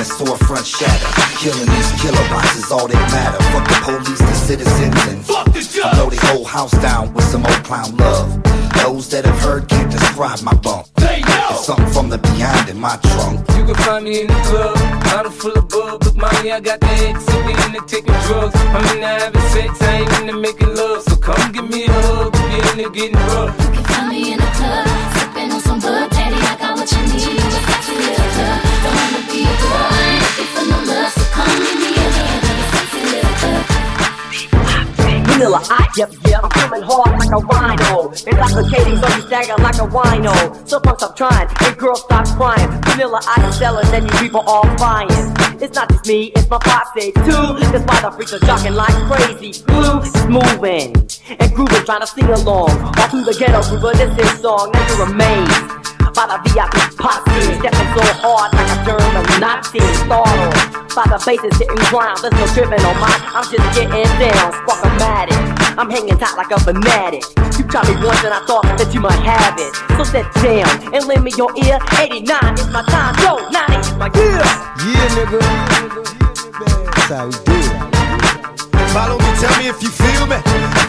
And 0.04 0.12
the 0.12 0.26
storefront 0.26 0.68
shatter. 0.68 1.12
Killing 1.40 1.70
these 1.72 1.92
killer 2.02 2.28
bots 2.28 2.58
is 2.58 2.70
all 2.72 2.88
that 2.90 3.04
matter. 3.16 3.40
Fuck 3.56 3.64
the 3.72 3.80
police, 3.88 4.20
the 4.20 4.36
citizens, 4.36 5.00
and 5.08 5.26
fuck 5.26 5.48
this 5.54 5.80
I 5.80 5.94
blow 5.96 6.10
the 6.10 6.20
whole 6.28 6.44
house 6.44 6.76
down 6.84 7.14
with 7.14 7.24
some 7.24 7.46
old 7.46 7.64
clown 7.64 7.96
love. 7.96 8.44
Those 8.84 9.08
that 9.12 9.24
have 9.24 9.40
heard 9.40 9.70
can't 9.70 9.90
describe 9.90 10.42
my 10.42 10.54
bump. 10.56 10.88
They 10.96 11.22
know. 11.22 11.56
It's 11.56 11.66
something 11.66 11.88
from 11.88 12.10
the 12.10 12.18
behind 12.18 12.68
in 12.68 12.82
my 12.82 12.98
trunk. 13.16 13.48
You 13.56 13.64
can 13.64 13.76
find 13.76 14.04
me 14.04 14.22
in 14.22 14.28
the 14.28 14.40
club, 14.44 14.76
bottle 15.08 15.32
full 15.32 15.56
of 15.56 15.70
bub. 15.70 16.04
Look, 16.04 16.18
mommy, 16.18 16.52
I 16.52 16.60
got 16.60 16.82
the 16.82 16.92
X, 17.08 17.24
so 17.24 17.40
we 17.46 17.54
into 17.64 17.80
taking 17.88 18.20
drugs. 18.28 18.60
I'm 18.76 18.84
into 18.92 19.08
having 19.08 19.48
sex, 19.56 19.82
I 19.82 20.04
ain't 20.04 20.12
into 20.20 20.36
making 20.36 20.76
love. 20.76 21.04
So 21.04 21.16
come 21.16 21.52
give 21.54 21.70
me 21.70 21.86
a 21.86 21.92
hug, 21.92 22.36
if 22.36 22.52
you're 22.52 22.72
into 22.76 22.92
getting 22.92 23.16
rough. 23.32 23.56
You 23.56 23.72
can 23.72 23.84
find 23.88 24.10
me 24.10 24.34
in 24.34 24.40
the 24.40 24.52
club, 24.52 24.84
sipping 25.16 25.52
on 25.52 25.62
some 25.62 25.80
bud, 25.80 26.12
daddy. 26.12 26.36
I 26.36 26.58
got 26.60 26.76
what 26.76 26.92
you 26.92 27.02
need. 27.08 27.43
Vanilla 35.44 35.62
ice, 35.72 35.98
yep, 35.98 36.10
yep. 36.24 36.40
I'm 36.42 36.50
coming 36.50 36.82
hard 36.84 37.20
like 37.20 37.28
a 37.28 37.44
rhino. 37.44 38.12
Intoxicating, 38.12 38.96
so 38.96 39.08
you 39.14 39.22
stagger 39.28 39.62
like 39.62 39.76
a 39.76 39.88
wino. 39.92 40.70
So 40.70 40.80
punks 40.80 41.04
stop 41.04 41.18
trying, 41.18 41.50
and 41.66 41.78
girls 41.78 42.02
stop 42.04 42.26
crying. 42.38 42.70
Vanilla 42.84 43.20
ice 43.28 43.58
selling, 43.58 43.86
and 43.94 44.06
you 44.06 44.20
people 44.20 44.40
all 44.48 44.64
buying. 44.78 45.10
It's 45.62 45.76
not 45.76 45.90
just 45.90 46.08
me, 46.08 46.32
it's 46.34 46.50
my 46.50 46.60
pop 46.60 46.88
stage 46.96 47.14
too. 47.16 47.60
That's 47.76 47.84
why 47.84 48.00
the 48.00 48.12
freaks 48.16 48.32
are 48.32 48.40
jocking 48.40 48.74
like 48.74 48.96
crazy. 49.12 49.62
Blue 49.68 50.00
is 50.00 50.16
moving 50.28 50.96
and 51.38 51.54
grooving, 51.54 51.84
trying 51.84 52.00
to 52.00 52.08
sing 52.08 52.24
along. 52.24 52.72
All 52.72 53.08
through 53.10 53.26
the 53.26 53.36
ghetto, 53.38 53.60
groove 53.68 53.98
this 53.98 54.34
is 54.34 54.40
song. 54.40 54.72
Now 54.72 54.88
you're 54.96 55.10
amazed 55.12 55.93
by 56.14 56.30
the 56.30 56.38
VIP 56.46 56.78
pop 56.98 57.26
scene. 57.30 57.58
Stepping 57.60 57.90
so 57.98 58.06
hard 58.22 58.54
like 58.54 58.70
a 58.70 58.78
German 58.86 59.26
Nazi. 59.42 59.82
Startled 60.06 60.54
by 60.94 61.06
the 61.10 61.18
bases 61.26 61.58
hitting 61.58 61.84
ground. 61.90 62.22
There's 62.22 62.34
no 62.38 62.46
tripping 62.54 62.86
on 62.86 62.96
mine. 63.02 63.22
I'm 63.34 63.46
just 63.50 63.66
getting 63.74 64.06
down, 64.22 64.54
sparkomatic. 64.62 65.38
I'm 65.78 65.90
hanging 65.90 66.18
tight 66.18 66.38
like 66.38 66.54
a 66.54 66.60
fanatic. 66.62 67.26
You 67.58 67.66
tried 67.66 67.90
me 67.90 67.98
once 68.06 68.22
and 68.24 68.34
I 68.34 68.46
thought 68.46 68.66
that 68.78 68.94
you 68.94 69.02
might 69.02 69.22
have 69.26 69.58
it. 69.58 69.74
So 69.98 70.06
sit 70.06 70.26
down 70.42 70.70
and 70.94 71.02
lend 71.10 71.26
me 71.26 71.34
your 71.36 71.50
ear. 71.66 71.82
89 71.98 72.30
is 72.62 72.70
my 72.70 72.86
time. 72.94 73.18
Yo, 73.26 73.42
90 73.50 73.82
is 73.82 73.94
my 73.98 74.10
year. 74.14 74.46
Yeah, 74.86 75.18
nigga. 75.18 75.42
That's 76.94 77.10
how 77.10 77.26
we 77.26 77.36
do 77.42 77.58
it. 77.58 77.94
Follow 78.94 79.18
me, 79.18 79.30
tell 79.42 79.58
me 79.58 79.68
if 79.68 79.82
you 79.82 79.90
feel 79.90 80.28
me. 80.30 80.38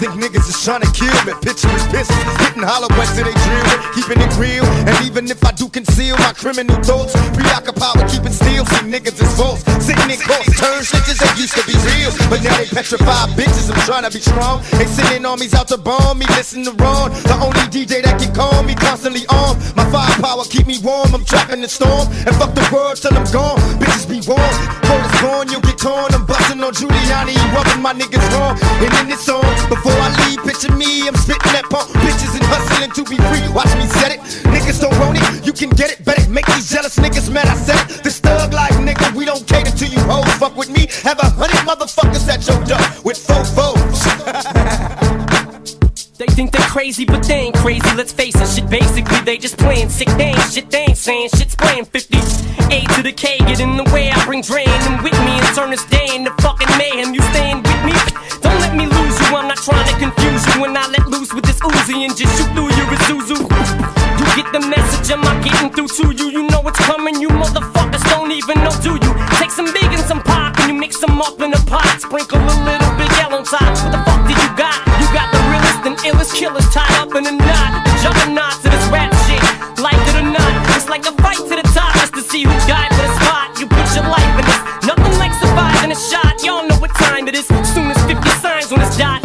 Think 0.02 0.18
niggas 0.18 0.48
is 0.50 0.58
trying 0.64 0.82
to 0.82 0.90
kill 0.90 1.14
me. 1.22 1.32
Picture 1.40 1.70
is 1.70 1.86
pistols, 1.86 2.18
hitting 2.42 2.66
hollow 2.66 2.90
points 2.90 3.14
till 3.14 3.24
they 3.24 3.36
drill. 3.46 3.74
Keeping 3.94 4.20
it 4.20 4.34
real, 4.36 4.66
and 4.90 4.96
even 5.06 5.30
if 5.30 5.38
I 5.44 5.52
do 5.52 5.68
conceal 5.68 6.18
my 6.18 6.34
criminal 6.34 6.76
thoughts, 6.82 7.14
preoccupied 7.30 8.02
with 8.02 8.10
keeping 8.10 8.34
still. 8.34 8.66
See 8.66 8.90
niggas 8.90 9.22
is 9.22 9.30
false, 9.38 9.62
sitting 9.78 10.10
in 10.10 10.18
courts, 10.18 10.50
turn 10.58 10.82
snitches 10.82 11.22
that 11.22 11.38
used 11.38 11.54
to 11.54 11.62
be 11.62 11.78
real, 11.94 12.10
but 12.26 12.42
now 12.42 12.56
they 12.58 12.66
petrified 12.66 13.30
bitches. 13.38 13.70
I'm 13.70 13.78
trying 13.86 14.02
to 14.02 14.10
be 14.10 14.18
strong. 14.18 14.62
They 14.74 14.86
sending 14.86 15.24
armies 15.24 15.54
out 15.54 15.68
to 15.68 15.78
bomb 15.78 16.18
me. 16.18 16.26
Listen 16.34 16.64
to 16.64 16.72
Ron, 16.74 17.14
the 17.30 17.38
only 17.38 17.64
DJ 17.70 18.02
that 18.02 18.18
can 18.18 18.34
calm 18.34 18.66
me, 18.66 18.74
constantly 18.74 19.22
armed. 19.30 19.62
My 19.78 19.86
firepower 19.94 20.42
keep 20.50 20.66
me 20.66 20.78
warm. 20.82 21.14
I'm 21.14 21.24
trapping 21.24 21.62
the 21.62 21.68
storm, 21.68 22.10
and 22.26 22.34
fuck 22.34 22.50
the 22.54 22.66
world 22.74 22.96
till 22.96 23.14
I'm 23.14 23.28
gone. 23.30 23.62
Bitches 23.78 24.10
be 24.10 24.18
warm, 24.26 24.42
word 24.90 25.06
is 25.06 25.14
born, 25.22 25.44
you'll 25.54 25.62
get 25.62 25.78
torn. 25.78 26.10
I'm 26.10 26.26
busting 26.26 26.58
on 26.58 26.74
Giuliani, 26.74 27.38
rubbing 27.54 27.80
my 27.80 27.94
niggas 27.94 28.26
wrong. 28.34 28.58
And 28.82 28.92
in 28.98 29.06
this 29.06 29.22
song, 29.24 29.46
before 29.68 29.83
I 29.90 30.08
leave, 30.24 30.40
picture 30.44 30.72
me, 30.76 31.08
I'm 31.08 31.16
spitting 31.16 31.52
that 31.52 31.64
pump. 31.68 31.90
Bitches 32.00 32.34
and 32.34 32.44
hustling 32.44 32.90
to 32.92 33.02
be 33.04 33.16
free. 33.28 33.44
Watch 33.52 33.72
me 33.76 33.86
set 34.00 34.12
it. 34.12 34.20
Niggas 34.48 34.80
don't 34.80 34.96
want 34.98 35.18
it, 35.18 35.46
you 35.46 35.52
can 35.52 35.70
get 35.70 35.90
it. 35.90 36.04
Better 36.04 36.28
make 36.30 36.46
these 36.46 36.70
jealous 36.70 36.96
niggas 36.96 37.30
mad. 37.30 37.46
I 37.48 37.56
said 37.56 37.76
it. 37.90 38.02
This 38.02 38.20
thug 38.20 38.52
life, 38.52 38.72
nigga, 38.80 39.14
we 39.14 39.24
don't 39.24 39.46
cater 39.46 39.70
to 39.70 39.86
you 39.86 40.00
hoes. 40.00 40.32
Fuck 40.34 40.56
with 40.56 40.70
me, 40.70 40.88
have 41.02 41.18
a 41.18 41.28
hundred 41.28 41.62
motherfuckers 41.68 42.28
at 42.28 42.46
your 42.46 42.62
door 42.64 42.84
with 43.04 43.18
four 43.18 43.44
foes. 43.44 45.20
They 46.26 46.32
think 46.32 46.52
they 46.52 46.64
crazy, 46.64 47.04
but 47.04 47.22
they 47.24 47.34
ain't 47.34 47.56
crazy. 47.56 47.84
Let's 47.94 48.10
face 48.10 48.34
it, 48.36 48.48
shit. 48.48 48.70
Basically, 48.70 49.20
they 49.26 49.36
just 49.36 49.58
playing 49.58 49.90
sick. 49.90 50.08
They 50.16 50.32
shit. 50.48 50.70
They 50.70 50.88
ain't 50.88 50.96
saying 50.96 51.28
shit's 51.36 51.54
playing 51.54 51.84
50. 51.84 52.16
A 52.72 52.80
to 52.96 53.02
the 53.02 53.12
K, 53.12 53.36
get 53.40 53.60
in 53.60 53.76
the 53.76 53.84
way. 53.92 54.10
I 54.10 54.24
bring 54.24 54.40
drain 54.40 54.64
them 54.64 55.04
with 55.04 55.12
me 55.20 55.36
and 55.36 55.54
turn 55.54 55.68
this 55.68 55.84
day 55.84 56.08
into 56.14 56.30
fucking 56.40 56.72
mayhem. 56.78 57.12
You 57.12 57.20
staying 57.36 57.60
with 57.60 57.84
me? 57.84 57.92
Don't 58.40 58.58
let 58.64 58.74
me 58.74 58.86
lose 58.86 59.20
you. 59.20 59.36
I'm 59.36 59.48
not 59.48 59.58
trying 59.58 59.84
to 59.84 59.98
confuse 60.00 60.46
you. 60.54 60.62
When 60.62 60.74
I 60.74 60.88
let 60.88 61.06
loose 61.08 61.34
with 61.34 61.44
this 61.44 61.60
Uzi 61.60 62.08
and 62.08 62.16
just 62.16 62.32
shoot 62.38 62.48
through 62.56 62.72
your 62.72 62.88
Isuzu. 62.88 64.13
Get 64.34 64.50
the 64.50 64.58
message, 64.66 65.14
am 65.14 65.22
I 65.22 65.38
getting 65.46 65.70
through 65.70 65.86
to 65.94 66.10
you? 66.10 66.26
You 66.26 66.42
know 66.50 66.58
it's 66.66 66.82
coming, 66.90 67.22
you 67.22 67.30
motherfuckers 67.30 68.02
don't 68.10 68.34
even 68.34 68.58
know, 68.66 68.74
do 68.82 68.98
you? 68.98 69.12
Take 69.38 69.54
some 69.54 69.70
big 69.70 69.86
and 69.94 70.02
some 70.02 70.26
pop, 70.26 70.58
and 70.58 70.74
you 70.74 70.74
mix 70.74 70.98
them 70.98 71.22
up 71.22 71.38
in 71.38 71.54
a 71.54 71.60
pot. 71.70 71.86
Sprinkle 72.02 72.42
a 72.42 72.56
little 72.66 72.90
bit 72.98 73.06
yellow 73.14 73.38
on 73.38 73.44
top. 73.46 73.62
What 73.62 73.94
the 73.94 74.02
fuck 74.02 74.26
do 74.26 74.34
you 74.34 74.50
got? 74.58 74.74
You 74.98 75.06
got 75.14 75.30
the 75.30 75.38
realest 75.54 75.86
and 75.86 75.96
illest 76.02 76.34
killers 76.34 76.66
tied 76.74 76.98
up 76.98 77.14
in 77.14 77.30
a 77.30 77.34
knot. 77.38 77.86
Juggernauts 78.02 78.58
to 78.66 78.74
this 78.74 78.82
rap 78.90 79.14
shit, 79.30 79.38
like 79.78 80.02
it 80.02 80.18
or 80.18 80.26
not. 80.26 80.50
It's 80.74 80.90
like 80.90 81.06
a 81.06 81.14
fight 81.22 81.38
to 81.38 81.54
the 81.54 81.66
top, 81.70 81.94
just 82.02 82.14
to 82.18 82.22
see 82.26 82.42
who 82.42 82.50
died 82.66 82.90
for 82.90 83.06
the 83.06 83.14
spot. 83.22 83.54
You 83.62 83.70
put 83.70 83.86
your 83.94 84.10
life 84.10 84.34
in 84.34 84.42
this, 84.50 84.60
nothing 84.82 85.14
like 85.22 85.30
surviving 85.38 85.94
a 85.94 85.98
shot. 86.10 86.42
Y'all 86.42 86.66
know 86.66 86.82
what 86.82 86.90
time 86.98 87.30
it 87.30 87.38
is, 87.38 87.46
soon 87.46 87.86
as 87.86 88.02
50 88.10 88.18
signs 88.42 88.72
on 88.74 88.82
this 88.82 88.98
dot. 88.98 89.23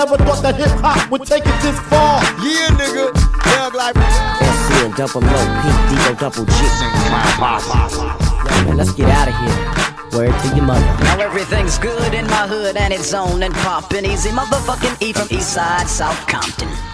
never 0.00 0.16
thought 0.24 0.40
that 0.42 0.56
hip 0.56 0.72
hop 0.80 1.10
would 1.10 1.26
take 1.26 1.44
it 1.44 1.58
this 1.60 1.78
far. 1.92 2.24
Yeah, 2.40 2.72
nigga. 2.80 3.12
Young 3.52 3.74
life. 3.74 3.96
And 4.80 4.94
double 4.94 5.20
O, 5.20 5.40
P, 5.60 5.64
D, 5.88 5.92
O, 6.08 6.14
double 6.16 6.46
G. 6.48 6.56
My 7.12 8.64
man, 8.64 8.76
let's 8.78 8.92
get 8.92 9.10
out 9.10 9.28
of 9.28 9.36
here. 9.36 10.18
Word 10.18 10.32
to 10.40 10.56
your 10.56 10.64
mother. 10.64 10.86
Now 11.04 11.20
everything's 11.20 11.76
good 11.78 12.14
in 12.14 12.26
my 12.28 12.48
hood 12.48 12.78
and 12.78 12.94
it's 12.94 13.12
on 13.12 13.42
and 13.42 13.54
poppin' 13.56 14.04
Eazy. 14.04 14.30
motherfucking 14.30 15.02
E 15.02 15.12
from 15.12 15.28
East 15.30 15.52
Side, 15.52 15.86
South 15.86 16.26
Compton. 16.26 16.89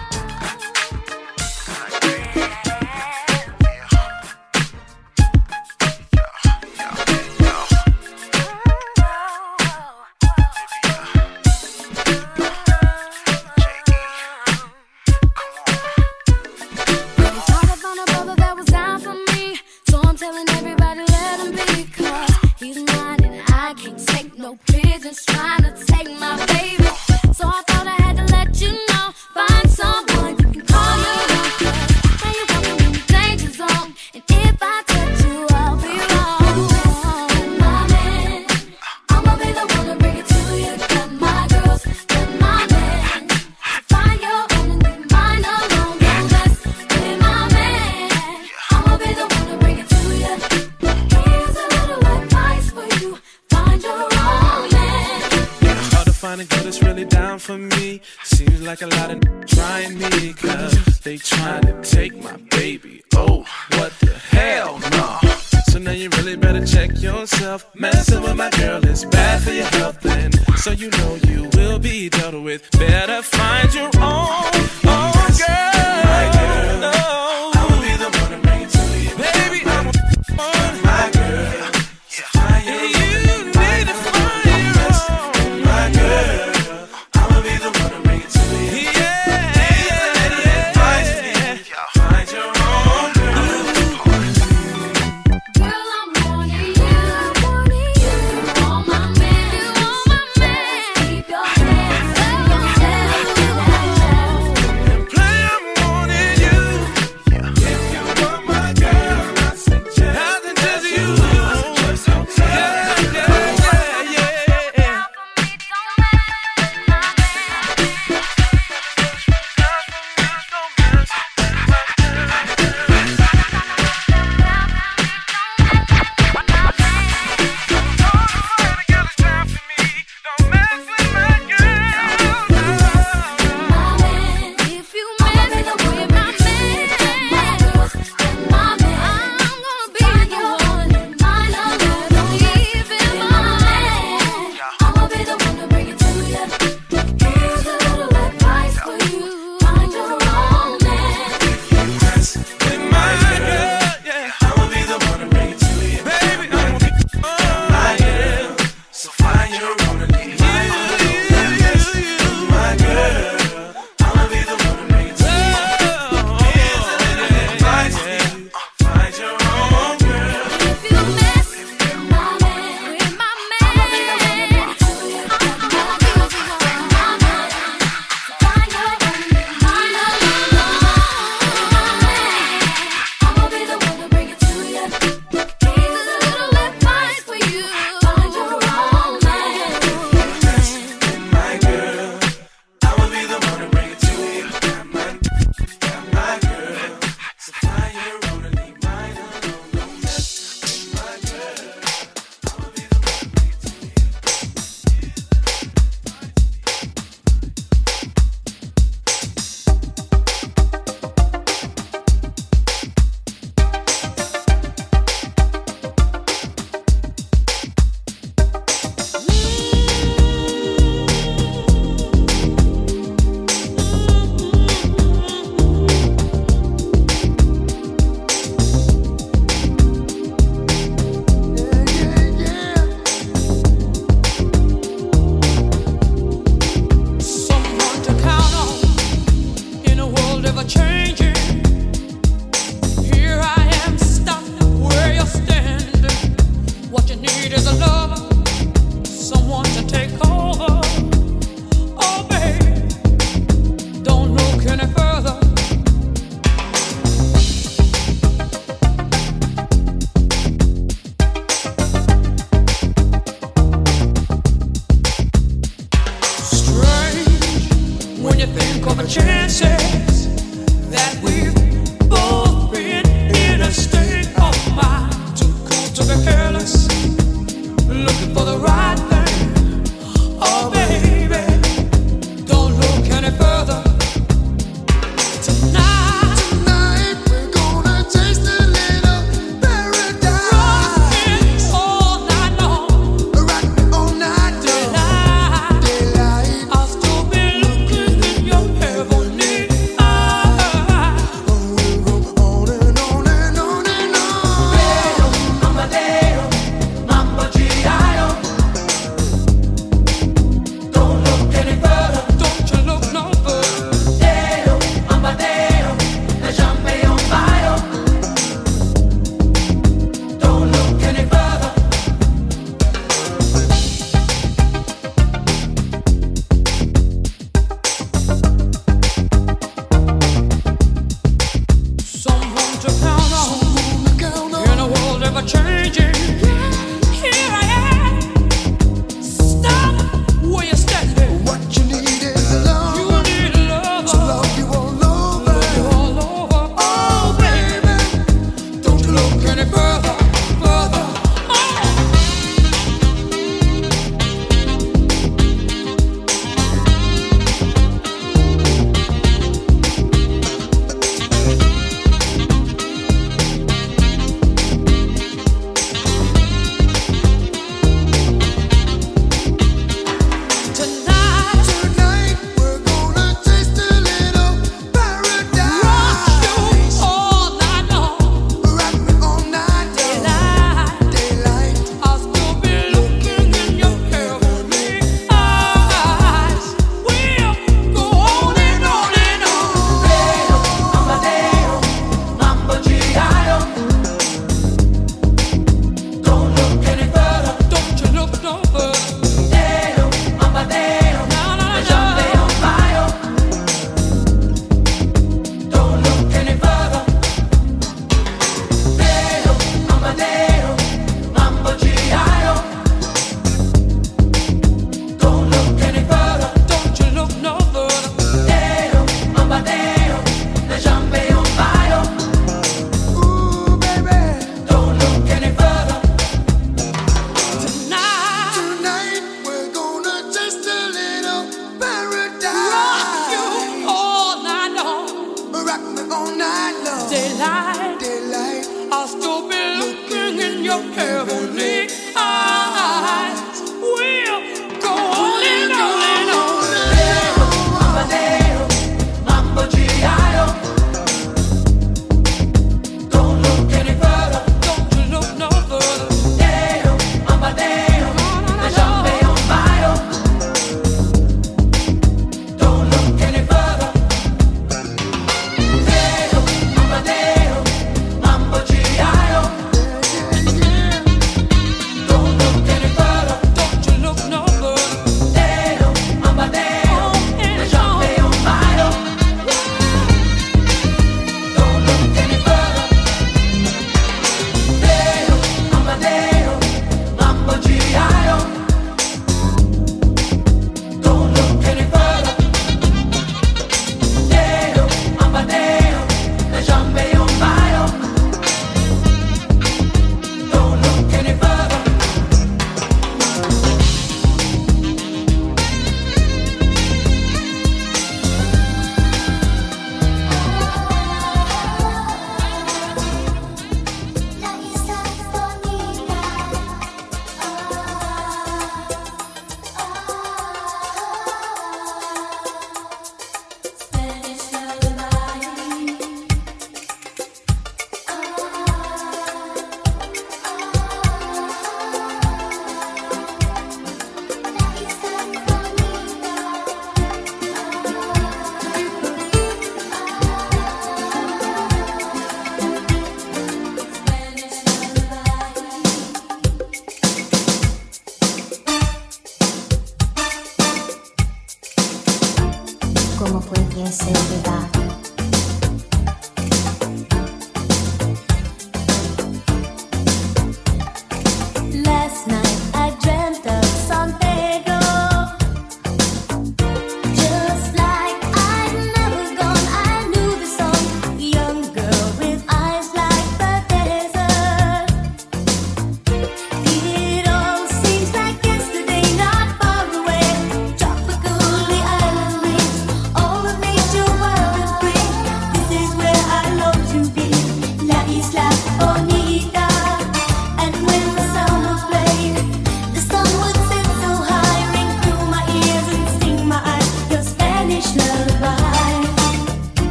yourself. 67.57 67.75
Messing 67.75 68.21
with 68.21 68.35
my 68.35 68.49
girl 68.51 68.85
is 68.85 69.05
bad 69.05 69.41
for 69.41 69.51
your 69.51 69.65
health, 69.65 70.05
and 70.05 70.33
so 70.57 70.71
you 70.71 70.89
know 70.89 71.17
you 71.27 71.49
will 71.55 71.79
be 71.79 72.09
dealt 72.09 72.43
with 72.43 72.69
better. 72.71 73.36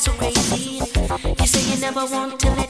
so 0.00 0.12
crazy. 0.12 0.80
You 1.38 1.46
say 1.46 1.74
you 1.74 1.78
never 1.78 2.06
want 2.06 2.40
to 2.40 2.50
let 2.52 2.69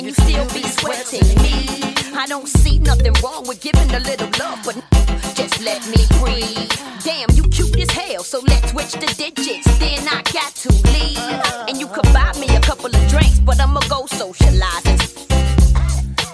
and 0.00 0.08
you 0.08 0.14
still 0.14 0.46
be 0.54 0.62
sweating 0.62 1.28
me. 1.42 1.66
I 2.16 2.24
don't 2.26 2.48
see 2.48 2.78
nothing 2.78 3.12
wrong 3.22 3.46
with 3.46 3.60
giving 3.60 3.90
a 3.94 4.00
little 4.00 4.30
love, 4.38 4.58
but 4.64 4.76
just 5.34 5.60
let 5.60 5.86
me 5.88 6.06
breathe. 6.18 6.72
Damn, 7.04 7.28
you 7.36 7.42
cute 7.50 7.78
as 7.78 7.90
hell, 7.90 8.24
so 8.24 8.40
let's 8.48 8.70
switch 8.70 8.92
the 8.92 9.12
digits. 9.14 9.66
Then 9.78 10.08
I 10.08 10.22
got 10.32 10.54
to 10.64 10.72
leave, 10.94 11.68
and 11.68 11.78
you 11.78 11.86
could 11.86 12.10
buy 12.14 12.32
me 12.40 12.48
a 12.56 12.60
couple 12.60 12.86
of 12.86 13.08
drinks, 13.08 13.40
but 13.40 13.60
I'ma 13.60 13.80
go 13.90 14.06
socializing. 14.06 15.00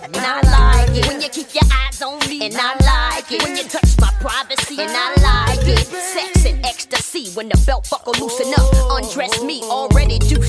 And 0.05 0.17
I 0.17 0.41
like 0.47 0.97
it 0.97 1.09
when 1.09 1.21
you 1.21 1.29
keep 1.29 1.53
your 1.53 1.65
eyes 1.67 2.01
on 2.03 2.21
me. 2.29 2.47
And 2.47 2.55
I 2.57 2.73
like 2.87 3.33
it 3.33 3.43
when 3.43 3.57
you 3.57 3.65
touch 3.65 3.99
my 4.01 4.13
privacy. 4.21 4.81
And 4.81 4.93
I 4.95 5.09
like 5.21 5.67
it. 5.67 5.85
Sex 5.87 6.47
and 6.47 6.65
ecstasy 6.65 7.31
when 7.35 7.49
the 7.49 7.61
belt 7.67 7.89
buckle 7.91 8.15
loosen 8.21 8.55
up. 8.55 8.71
Undress 8.97 9.43
me 9.43 9.63
already 9.65 10.21
juiced 10.21 10.46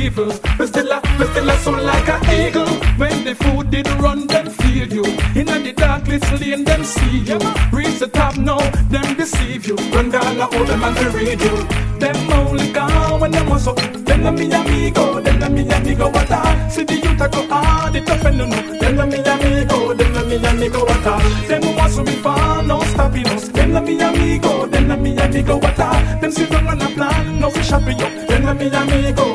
the 0.00 0.08
weevil. 0.08 0.32
But 0.58 0.68
still, 0.68 0.92
a- 0.92 1.00
but 1.18 1.28
still 1.30 1.50
a 1.50 1.56
sound 1.58 1.82
like 1.84 2.08
an 2.08 2.20
eagle. 2.40 2.66
When 2.98 3.24
the 3.24 3.34
food 3.34 3.70
did 3.70 3.88
run, 4.00 4.26
them 4.26 4.46
feel 4.50 4.88
you. 4.92 5.04
In 5.34 5.46
the 5.46 5.72
darkest 5.76 6.40
lane, 6.40 6.64
them 6.64 6.84
see 6.84 7.18
you. 7.18 7.38
Reach 7.72 7.98
the 7.98 8.08
top 8.08 8.36
now, 8.36 8.58
them 8.90 9.14
deceive 9.16 9.66
you. 9.66 9.76
Run 9.94 10.10
down 10.10 10.40
all 10.40 10.64
them 10.64 10.84
and 10.84 10.96
to 10.96 11.10
read 11.10 11.40
you. 11.40 11.56
Them 11.98 12.16
only 12.32 12.72
gone 12.72 13.20
when 13.20 13.30
them 13.30 13.48
was 13.48 13.66
up. 13.68 13.76
Them 13.76 14.22
the 14.24 14.32
me 14.32 14.52
amigo, 14.52 15.20
them 15.20 15.38
the 15.40 15.48
me 15.50 15.62
amigo 15.70 16.08
what 16.08 16.30
all. 16.32 16.70
See 16.70 16.84
the 16.84 16.94
youth 16.94 17.20
a 17.20 17.28
go 17.28 17.46
hard, 17.48 17.96
it 17.96 18.06
tough 18.06 18.24
and 18.24 18.38
no 18.38 18.46
no. 18.46 18.56
Them 18.80 18.96
the 18.96 19.06
me 19.06 19.18
amigo, 19.32 19.94
them 19.94 20.12
the 20.14 20.22
me 20.24 20.36
amigo 20.48 20.80
what 20.84 21.06
all. 21.06 21.20
Them 21.48 21.76
wants 21.76 21.96
to 21.96 22.02
be 22.04 22.12
fun, 22.24 22.66
no 22.68 22.80
stopping 22.92 23.26
us. 23.28 23.48
Them 23.48 23.72
the 23.72 23.80
me 23.82 24.00
amigo, 24.00 24.66
them 24.66 24.88
the 24.88 24.96
me 24.96 25.16
amigo 25.18 25.56
what 25.58 25.80
all. 25.80 25.94
Them 26.20 26.32
see 26.32 26.44
them 26.46 26.66
on 26.68 26.80
a 26.82 26.88
plan, 26.88 27.40
no 27.40 27.50
fish 27.50 27.72
up. 27.72 27.82
Them 27.84 28.44
the 28.46 28.54
me 28.54 28.66
amigo, 28.68 29.29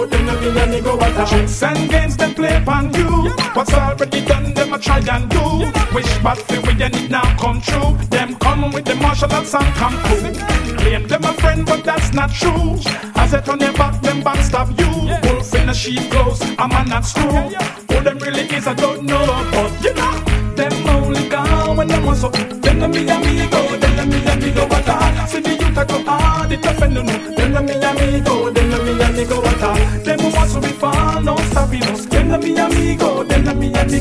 Tricks 1.23 1.63
and 1.63 1.89
games 1.89 2.17
them 2.17 2.35
play 2.35 2.55
upon 2.57 2.93
you. 2.93 3.31
What's 3.53 3.73
already 3.73 4.23
done, 4.25 4.53
them 4.53 4.73
a 4.73 4.77
try 4.77 4.99
and 4.99 5.29
do. 5.29 5.71
Wish 5.95 6.17
bad 6.19 6.37
for 6.37 6.59
we 6.61 6.83
and 6.83 6.93
it 6.93 7.09
now 7.09 7.23
come 7.39 7.61
true. 7.61 7.97
Them 8.09 8.35
come 8.35 8.71
with 8.71 8.85
the 8.85 8.95
martial 8.95 9.31
arts 9.31 9.55
and 9.55 9.73
come 9.75 9.97
cool. 10.03 10.77
Claim 10.77 11.07
them 11.07 11.23
a 11.23 11.33
friend, 11.33 11.65
but 11.65 11.83
that's 11.83 12.13
not 12.13 12.31
true. 12.31 12.77
As 13.15 13.33
it 13.33 13.47
on 13.47 13.57
their 13.59 13.73
back, 13.73 14.01
them 14.01 14.21
backstab 14.21 14.77
you. 14.77 15.29
Wolf 15.29 15.55
in 15.55 15.69
a 15.69 15.73
sheep 15.73 16.11
clothes, 16.11 16.41
a 16.41 16.67
man 16.67 16.89
not 16.89 17.05
screw. 17.05 17.31
Who 17.31 18.03
them 18.03 18.19
really 18.19 18.43
is, 18.53 18.67
I 18.67 18.73
don't 18.73 19.03
know, 19.03 19.25
but 19.51 19.83
you 19.83 19.93
know. 19.93 20.35
Them 20.55 20.87
only 20.87 21.27
gone 21.27 21.77
when 21.77 21.87
them 21.87 22.05
was 22.05 22.23
up. 22.23 22.33
Them 22.33 22.79
the 22.79 22.87
me 22.87 23.09
amigo, 23.09 23.77
them 23.77 23.95
the 23.97 24.05
me 24.05 24.25
amigo 24.31 24.67
what 24.67 24.89
all. 24.89 25.27
See 25.27 25.39
the 25.39 25.51
youth 25.51 25.77
a 25.77 25.85
go 25.85 26.03
hard, 26.03 26.51
it 26.51 26.63
no 26.63 27.01
no. 27.01 27.35
Them 27.35 27.53
the 27.53 27.61
me 27.61 27.73
amigo, 27.73 28.44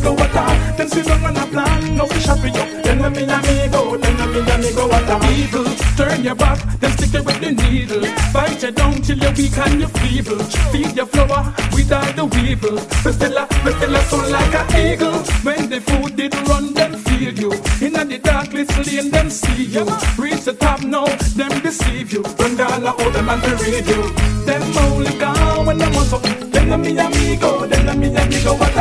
what 0.02 0.36
all. 0.36 0.76
Them 0.76 0.88
see 0.88 1.02
them 1.02 1.24
on 1.24 1.36
a 1.36 1.46
plan, 1.46 1.96
no 1.96 2.06
fish 2.06 2.26
happy 2.26 2.48
you. 2.48 2.82
Them 2.82 2.98
the 3.02 3.10
me 3.10 3.22
amigo, 3.24 3.96
them 3.96 4.16
the 4.16 4.26
me 4.32 4.50
amigo 4.52 4.90
all. 4.90 5.24
Evil, 5.34 5.64
turn 5.96 6.24
your 6.24 6.34
back, 6.34 6.58
then 6.80 6.90
stick 6.92 7.14
it 7.14 7.24
with 7.24 7.40
the 7.40 7.52
needle. 7.52 8.02
Fight 8.32 8.62
you 8.62 8.70
down 8.70 8.94
till 9.02 9.18
you're 9.18 9.32
weak 9.32 9.56
and 9.58 9.80
you're 9.80 9.88
feeble. 10.00 10.38
Feed 10.72 10.96
your 10.96 11.06
flower 11.06 11.52
without 11.72 12.16
the 12.16 12.24
weevil. 12.24 12.76
But 13.04 13.14
still, 13.14 13.36
a- 13.38 13.46
but 13.62 13.74
still 13.76 13.94
a 13.96 14.30
like 14.30 14.54
an 14.54 14.66
eagle. 14.86 15.18
When 15.42 15.68
the 15.70 15.80
food 15.80 16.16
did 16.16 16.34
run, 16.48 16.74
them 16.74 16.92
feel 17.04 17.32
you. 17.34 17.52
In 17.80 17.92
the 17.92 18.18
darkest 18.18 18.86
lane, 18.86 19.10
them 19.10 19.30
see 19.30 19.64
you. 19.64 19.84
Reach 20.18 20.44
the 20.44 20.54
top 20.54 20.82
now, 20.82 21.06
them 21.36 21.52
deceive 21.60 22.12
you. 22.12 22.22
Run 22.38 22.56
down 22.56 22.86
all 22.86 23.10
them 23.10 23.28
and 23.28 23.42
read 23.60 23.86
you. 23.86 24.02
Them 24.44 24.62
only 24.78 25.12
gone 25.18 25.66
when 25.66 25.78
them 25.78 25.92
was 25.94 26.12
up. 26.12 26.22
Them 26.22 26.70
the 26.70 26.78
me 26.78 26.98
amigo, 26.98 27.66
them 27.66 27.86
the 27.86 27.94
me 27.94 28.08
amigo 28.16 28.54
what 28.54 28.76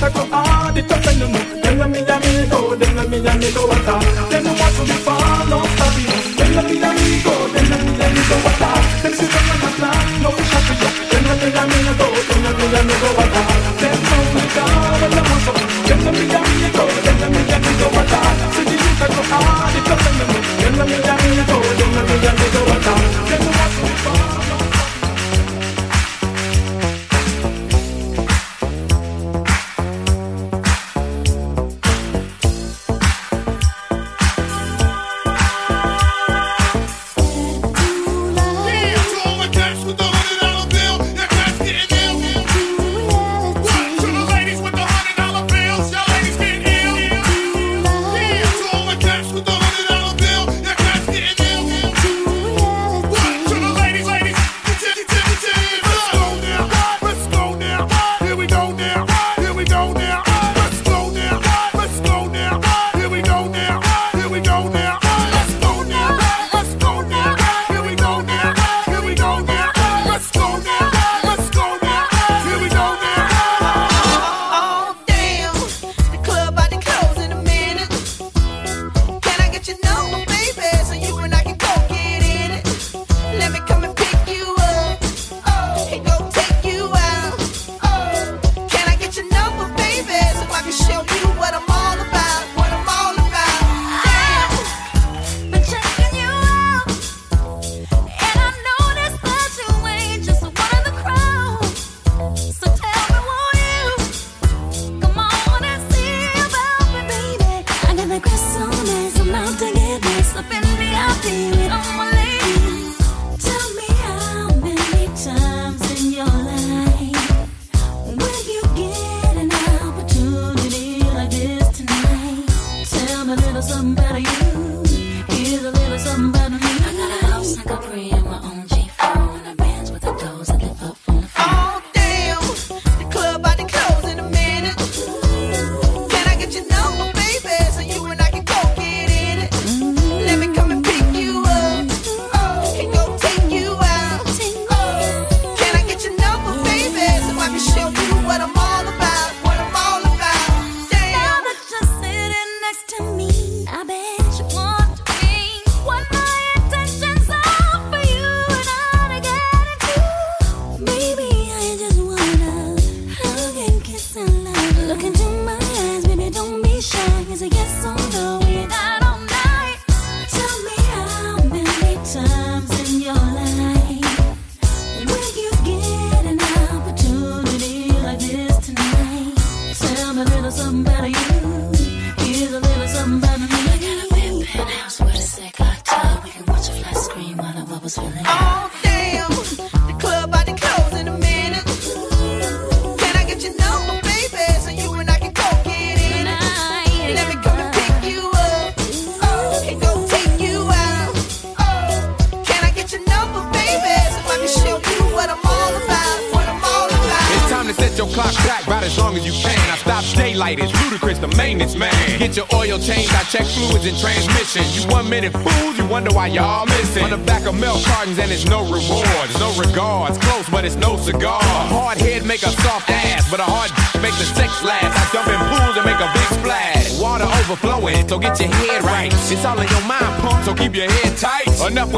youth 0.00 0.16
a 0.16 0.24
go 0.72 0.82
tough 0.88 1.06
and 1.06 1.20
no 1.20 1.26
no. 1.28 1.38
Them 1.60 1.78
the 1.78 1.88
me 1.88 2.00
amigo, 2.00 2.74
them 2.76 2.96
the 2.96 3.08
me 3.08 3.18
amigo 3.28 3.66
what 3.66 3.88
all. 3.88 4.00
Them 4.00 4.09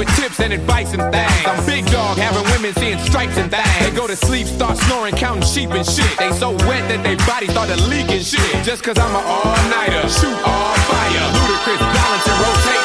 with 0.03 0.17
tips 0.17 0.41
and 0.41 0.53
advice 0.53 0.93
and 0.95 1.03
things. 1.15 1.47
I'm 1.47 1.65
big 1.65 1.87
dog, 1.87 2.19
having 2.19 2.45
women 2.53 2.75
seeing 2.75 2.99
stripes 2.99 3.37
and 3.37 3.51
things. 3.51 3.79
They 3.81 3.91
go 3.97 4.07
to 4.07 4.17
sleep, 4.17 4.47
start 4.47 4.77
snoring, 4.77 5.15
counting 5.15 5.45
sheep 5.45 5.71
and 5.71 5.87
shit. 5.87 6.19
They 6.19 6.33
so 6.33 6.51
wet 6.67 6.83
that 6.91 7.03
their 7.05 7.17
bodies 7.27 7.51
started 7.51 7.81
leaking 7.87 8.23
shit. 8.23 8.65
Just 8.65 8.83
cause 8.83 8.99
I'm 8.99 9.15
an 9.15 9.25
all-nighter, 9.25 10.03
shoot 10.09 10.39
all 10.45 10.75
fire. 10.91 11.27
Ludicrous 11.39 11.83
balance 11.95 12.27
and 12.27 12.39
rotate. 12.43 12.82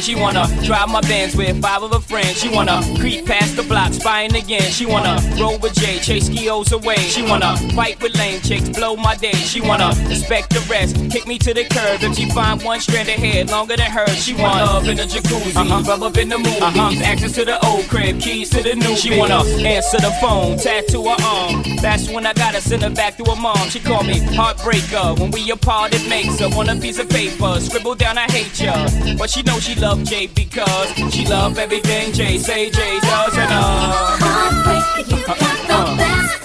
She 0.00 0.14
wanna 0.14 0.46
drive 0.64 0.88
my 0.88 1.02
Benz 1.02 1.36
with 1.36 1.60
five 1.60 1.82
of 1.82 1.92
her 1.92 2.00
friends. 2.00 2.40
She 2.40 2.48
wanna 2.48 2.82
creep 2.98 3.26
past 3.26 3.39
the 3.60 3.68
block, 3.68 3.92
spying 3.92 4.34
again. 4.34 4.70
She 4.70 4.86
wanna 4.86 5.18
roll 5.40 5.58
with 5.58 5.74
Jay, 5.74 5.98
chase 5.98 6.28
skios 6.28 6.72
away. 6.72 6.96
She 6.96 7.22
wanna 7.22 7.56
fight 7.74 8.00
with 8.02 8.16
lame 8.16 8.40
chicks, 8.40 8.68
blow 8.68 8.96
my 8.96 9.16
day. 9.16 9.32
She 9.32 9.60
wanna 9.60 9.88
respect 10.08 10.50
the 10.50 10.60
rest, 10.70 10.96
kick 11.10 11.26
me 11.26 11.38
to 11.38 11.52
the 11.52 11.64
curb. 11.64 12.02
If 12.02 12.16
she 12.16 12.30
find 12.30 12.62
one 12.62 12.80
strand 12.80 13.08
of 13.08 13.16
hair 13.16 13.44
longer 13.44 13.76
than 13.76 13.90
hers, 13.90 14.22
she 14.24 14.34
wanna 14.34 14.64
love 14.64 14.88
in 14.88 14.96
the 14.96 15.04
jacuzzi, 15.04 15.56
uh-huh. 15.56 15.82
rub 15.86 16.02
up 16.02 16.16
in 16.16 16.28
the 16.28 16.38
movies, 16.38 16.62
uh-huh. 16.62 17.04
access 17.04 17.32
to 17.32 17.44
the 17.44 17.64
old 17.66 17.86
crib, 17.88 18.20
keys 18.20 18.50
to 18.50 18.62
the 18.62 18.74
new. 18.74 18.96
She 18.96 19.18
wanna 19.18 19.42
answer 19.66 19.98
the 19.98 20.12
phone, 20.20 20.56
tattoo 20.56 21.04
her 21.04 21.16
arm. 21.22 21.62
That's 21.82 22.08
when 22.08 22.26
I 22.26 22.32
gotta 22.32 22.60
send 22.60 22.82
her 22.82 22.90
back 22.90 23.16
to 23.18 23.24
her 23.24 23.36
mom. 23.36 23.68
She 23.68 23.80
call 23.80 24.02
me 24.02 24.20
heartbreaker 24.20 25.18
when 25.18 25.30
we 25.30 25.50
apart. 25.50 25.94
It 25.94 26.08
makes 26.08 26.38
her 26.40 26.46
on 26.46 26.68
a 26.68 26.76
piece 26.76 26.98
of 26.98 27.08
paper, 27.08 27.60
scribble 27.60 27.94
down 27.94 28.16
I 28.18 28.30
hate 28.30 28.60
ya, 28.60 28.74
but 29.18 29.30
she 29.30 29.42
know 29.42 29.58
she 29.58 29.74
love 29.74 30.00
JB 30.00 30.49
Cause 30.50 31.14
she 31.14 31.24
love 31.26 31.56
everything 31.58 32.12
Jay, 32.12 32.36
say 32.36 32.70
Jay 32.70 32.98
does 33.00 33.38
and 33.38 33.52
uh. 33.52 33.56
uh, 33.56 34.16
uh. 34.20 35.26
Heartbreak. 35.28 36.39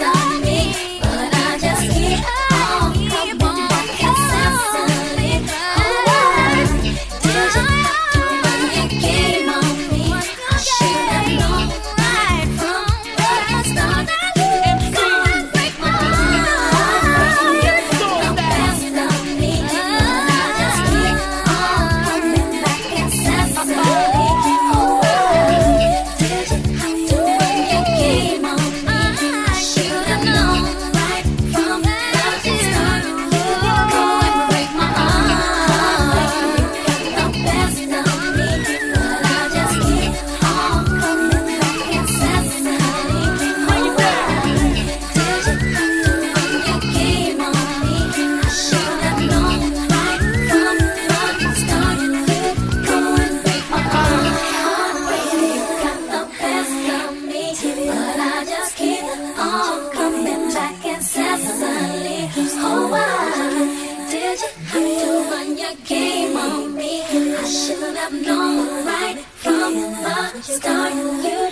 my 70.02 70.40
style. 70.40 71.22
You 71.22 71.45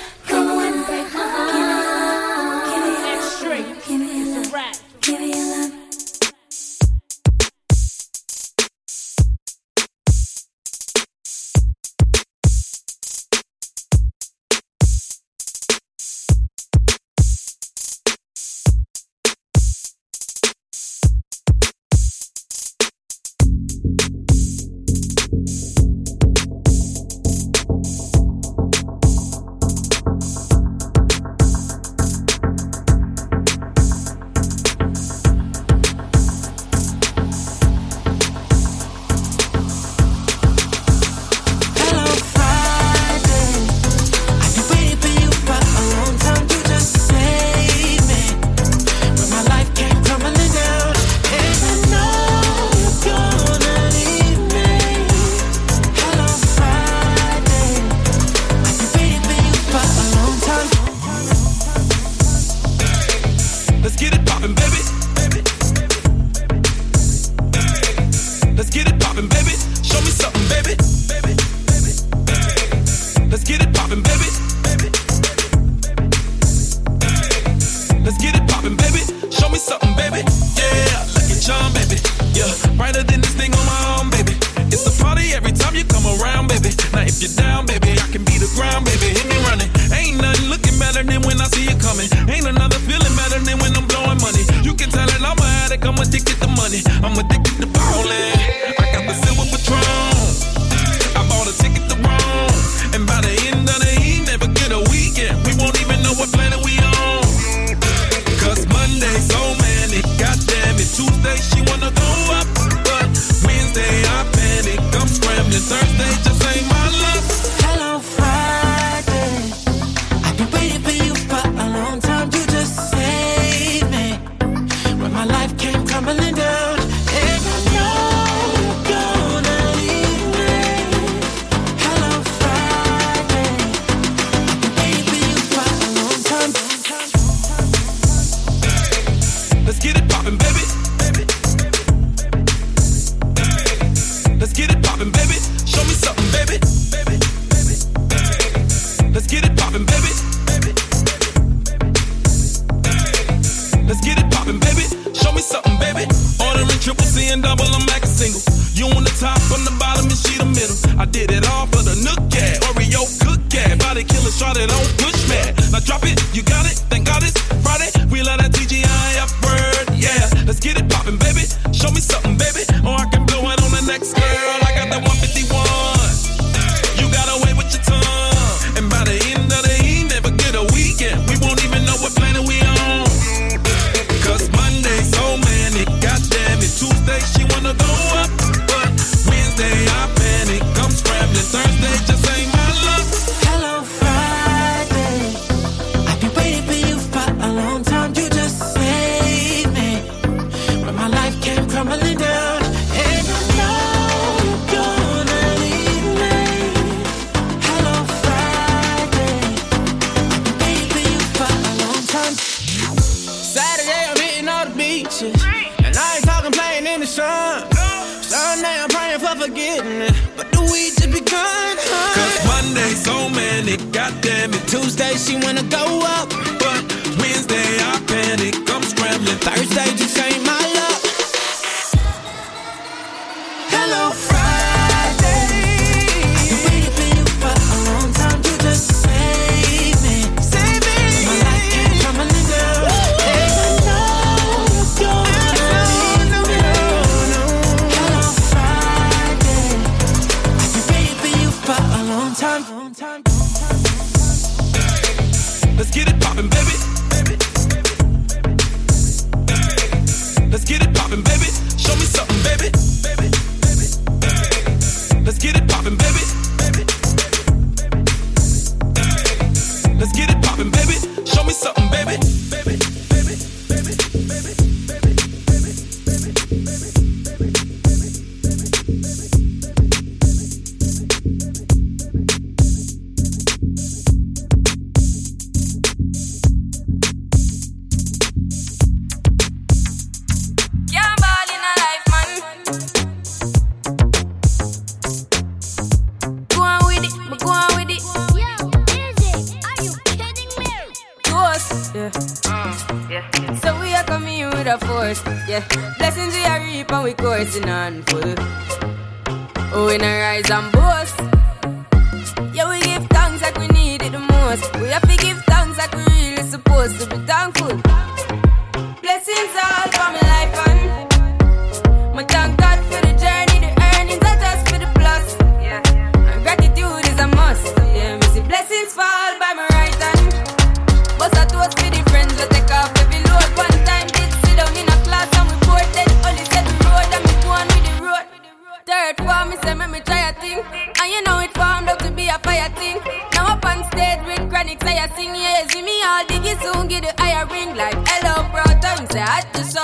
Sing 345.17 345.33
yeah, 345.33 345.65
see 345.69 345.83
me 345.83 346.03
all 346.03 346.25
diggy 346.25 346.61
soon, 346.61 346.89
get 346.89 347.03
the 347.05 347.23
higher 347.23 347.47
ring 347.47 347.77
like 347.77 347.95
hello, 348.09 348.35
brother. 348.51 348.89
Him 348.99 349.07
say 349.11 349.21
hot 349.21 349.47
to 349.55 349.63
so 349.63 349.84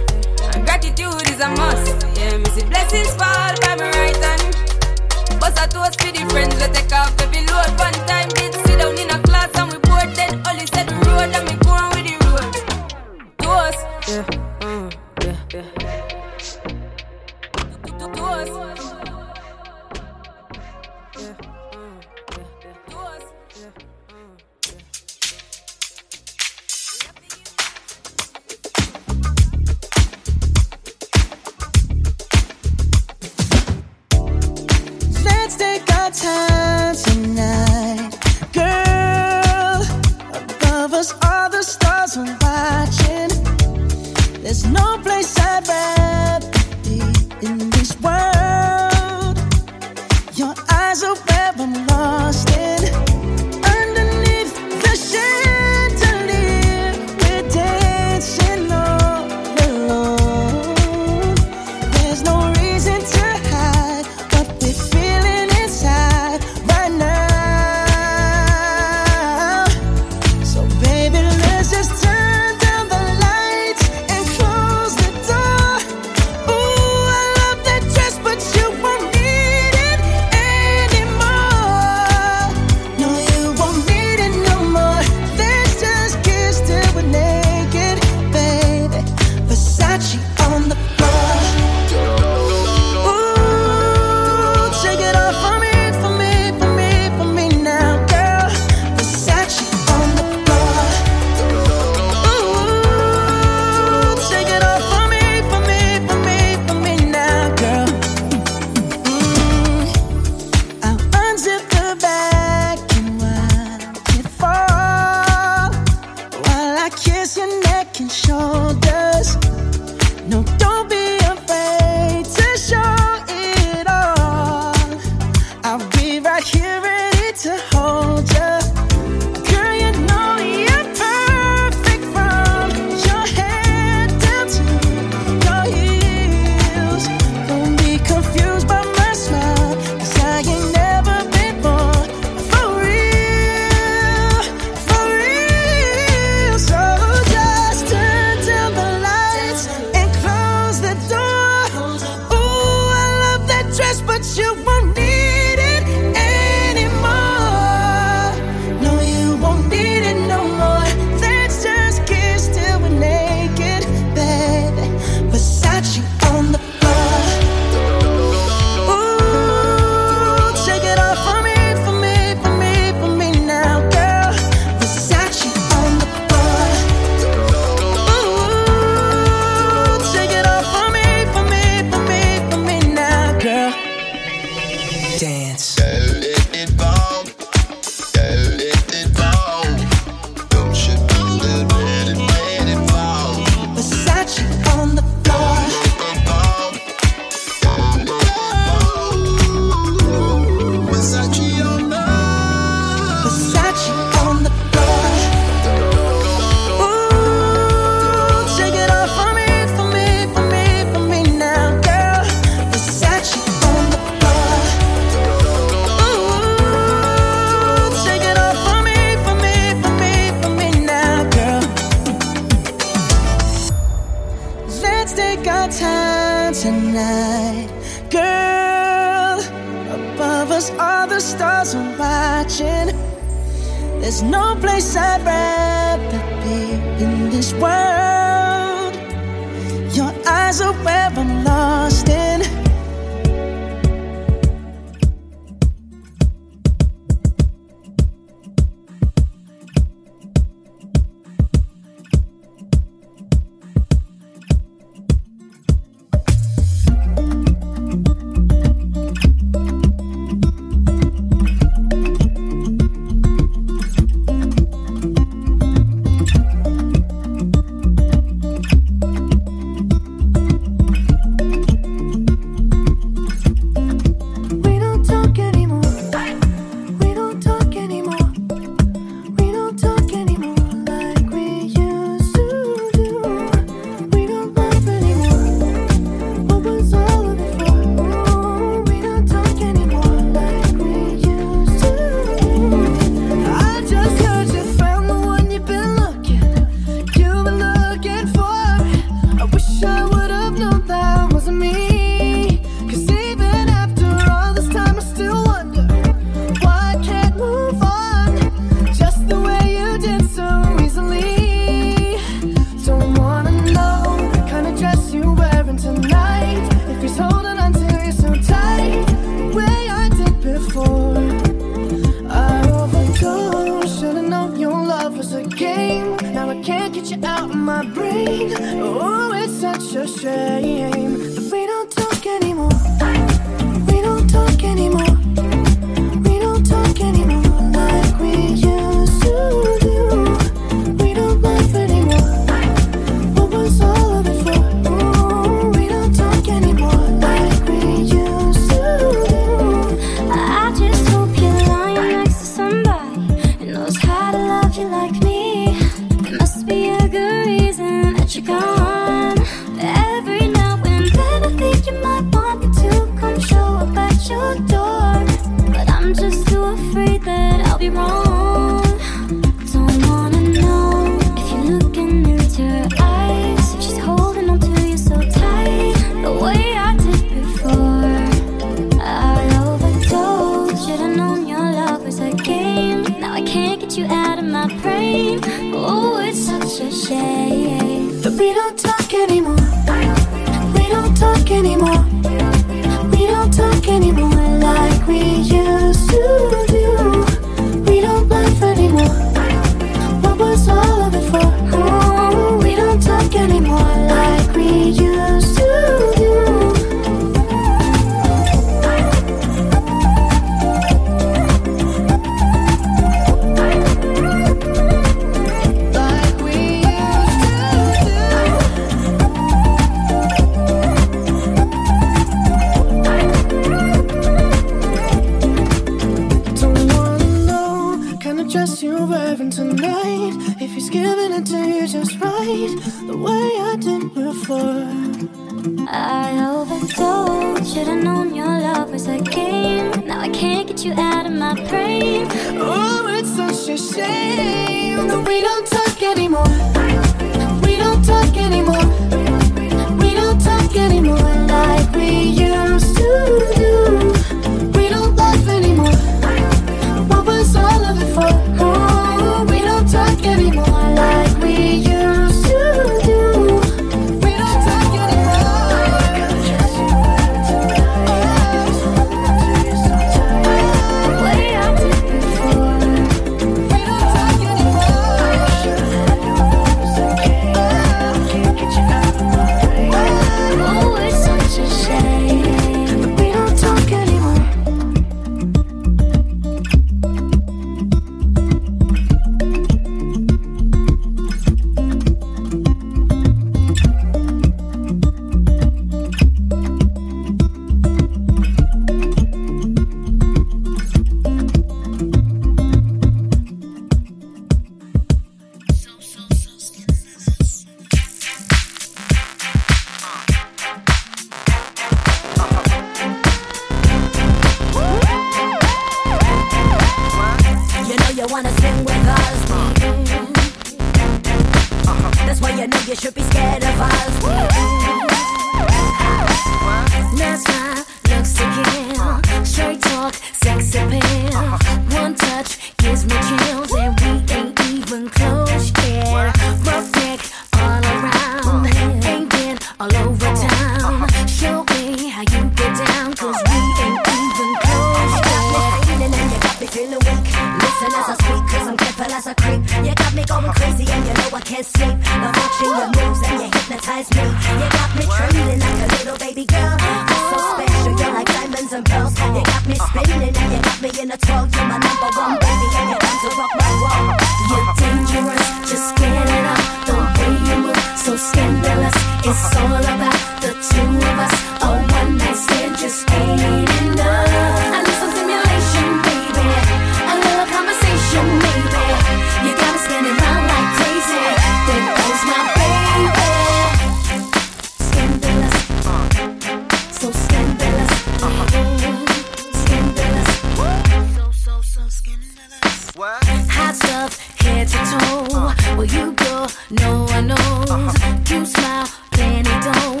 What? 592.95 593.23
Hot 593.49 593.75
stuff, 593.75 594.17
head 594.39 594.67
to 594.69 594.77
toe. 594.77 595.27
Uh. 595.35 595.53
Well, 595.75 595.85
you 595.85 596.13
go, 596.13 596.47
no 596.69 597.03
one 597.03 597.27
knows. 597.27 597.69
Uh-huh. 597.69 598.17
You 598.29 598.45
smile, 598.45 598.87
then 599.11 599.45
it 599.45 599.63
don't. 599.63 600.00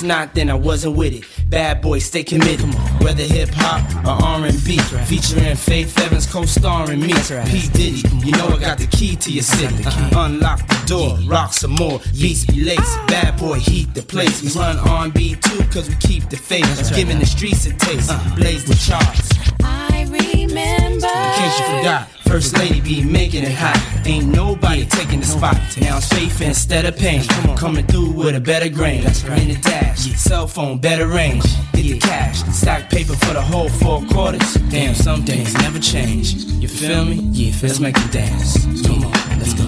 It's 0.00 0.06
not, 0.06 0.34
then 0.34 0.48
I 0.48 0.54
wasn't 0.54 0.96
with 0.96 1.12
it. 1.12 1.24
Bad 1.50 1.82
boy, 1.82 1.98
stay 1.98 2.24
committed. 2.24 2.72
Whether 3.02 3.24
hip 3.24 3.50
hop 3.52 3.82
or 4.06 4.16
R&B, 4.24 4.78
featuring 5.04 5.54
Faith 5.56 5.98
Evans 6.00 6.26
co-starring 6.26 7.00
me. 7.00 7.12
P 7.12 7.68
Diddy, 7.68 8.02
you 8.24 8.32
know 8.32 8.48
I 8.48 8.58
got 8.58 8.78
the 8.78 8.88
key 8.90 9.14
to 9.16 9.30
your 9.30 9.42
city. 9.42 9.84
Unlock 10.16 10.66
the 10.66 10.82
door, 10.86 11.18
rock 11.28 11.52
some 11.52 11.72
more, 11.72 12.00
beats 12.18 12.46
be 12.46 12.64
laced. 12.64 12.96
Bad 13.08 13.38
boy, 13.38 13.58
heat 13.58 13.92
the 13.92 14.02
place. 14.02 14.42
We 14.42 14.48
run 14.58 14.78
R&B 14.78 15.34
too, 15.34 15.62
cause 15.64 15.90
we 15.90 15.96
keep 15.96 16.30
the 16.30 16.36
faith. 16.36 16.66
Giving 16.94 17.18
the 17.18 17.26
streets 17.26 17.66
a 17.66 17.74
taste, 17.74 18.10
blaze 18.36 18.64
the 18.64 18.76
charts. 18.76 19.28
I 19.62 20.06
remember. 20.08 21.08
In 21.08 21.32
case 21.36 21.60
you 21.60 21.66
forgot, 21.76 22.08
First 22.30 22.56
lady 22.56 22.80
be 22.80 23.02
making 23.02 23.42
it 23.42 23.50
hot. 23.50 24.06
Ain't 24.06 24.28
nobody 24.28 24.86
taking 24.86 25.18
the 25.18 25.26
spot. 25.26 25.56
Now 25.80 25.96
it's 25.96 26.06
faith 26.06 26.40
instead 26.40 26.84
of 26.84 26.96
pain. 26.96 27.24
Coming 27.56 27.84
through 27.84 28.12
with 28.12 28.36
a 28.36 28.40
better 28.40 28.68
grain. 28.68 28.98
In 28.98 29.48
the 29.48 29.58
dash, 29.60 29.98
cell 30.14 30.46
phone, 30.46 30.78
better 30.78 31.08
range. 31.08 31.42
Get 31.72 31.82
the 31.82 31.98
cash, 31.98 32.44
stack 32.54 32.88
paper 32.88 33.14
for 33.14 33.34
the 33.34 33.42
whole 33.42 33.68
four 33.68 34.02
quarters. 34.12 34.54
Damn, 34.70 34.94
some 34.94 35.24
things 35.24 35.54
never 35.54 35.80
change. 35.80 36.34
You 36.34 36.68
feel 36.68 37.04
me? 37.04 37.16
Yeah, 37.32 37.52
let's 37.64 37.80
make 37.80 37.96
it 37.98 38.12
dance. 38.12 38.64
Come 38.86 39.06
on, 39.06 39.12
let's 39.40 39.54
go. 39.54 39.64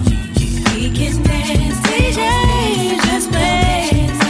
We 0.73 0.89
can 0.89 1.21
dance, 1.21 1.79
DJ, 1.85 3.01
just 3.03 3.29
play 3.29 4.22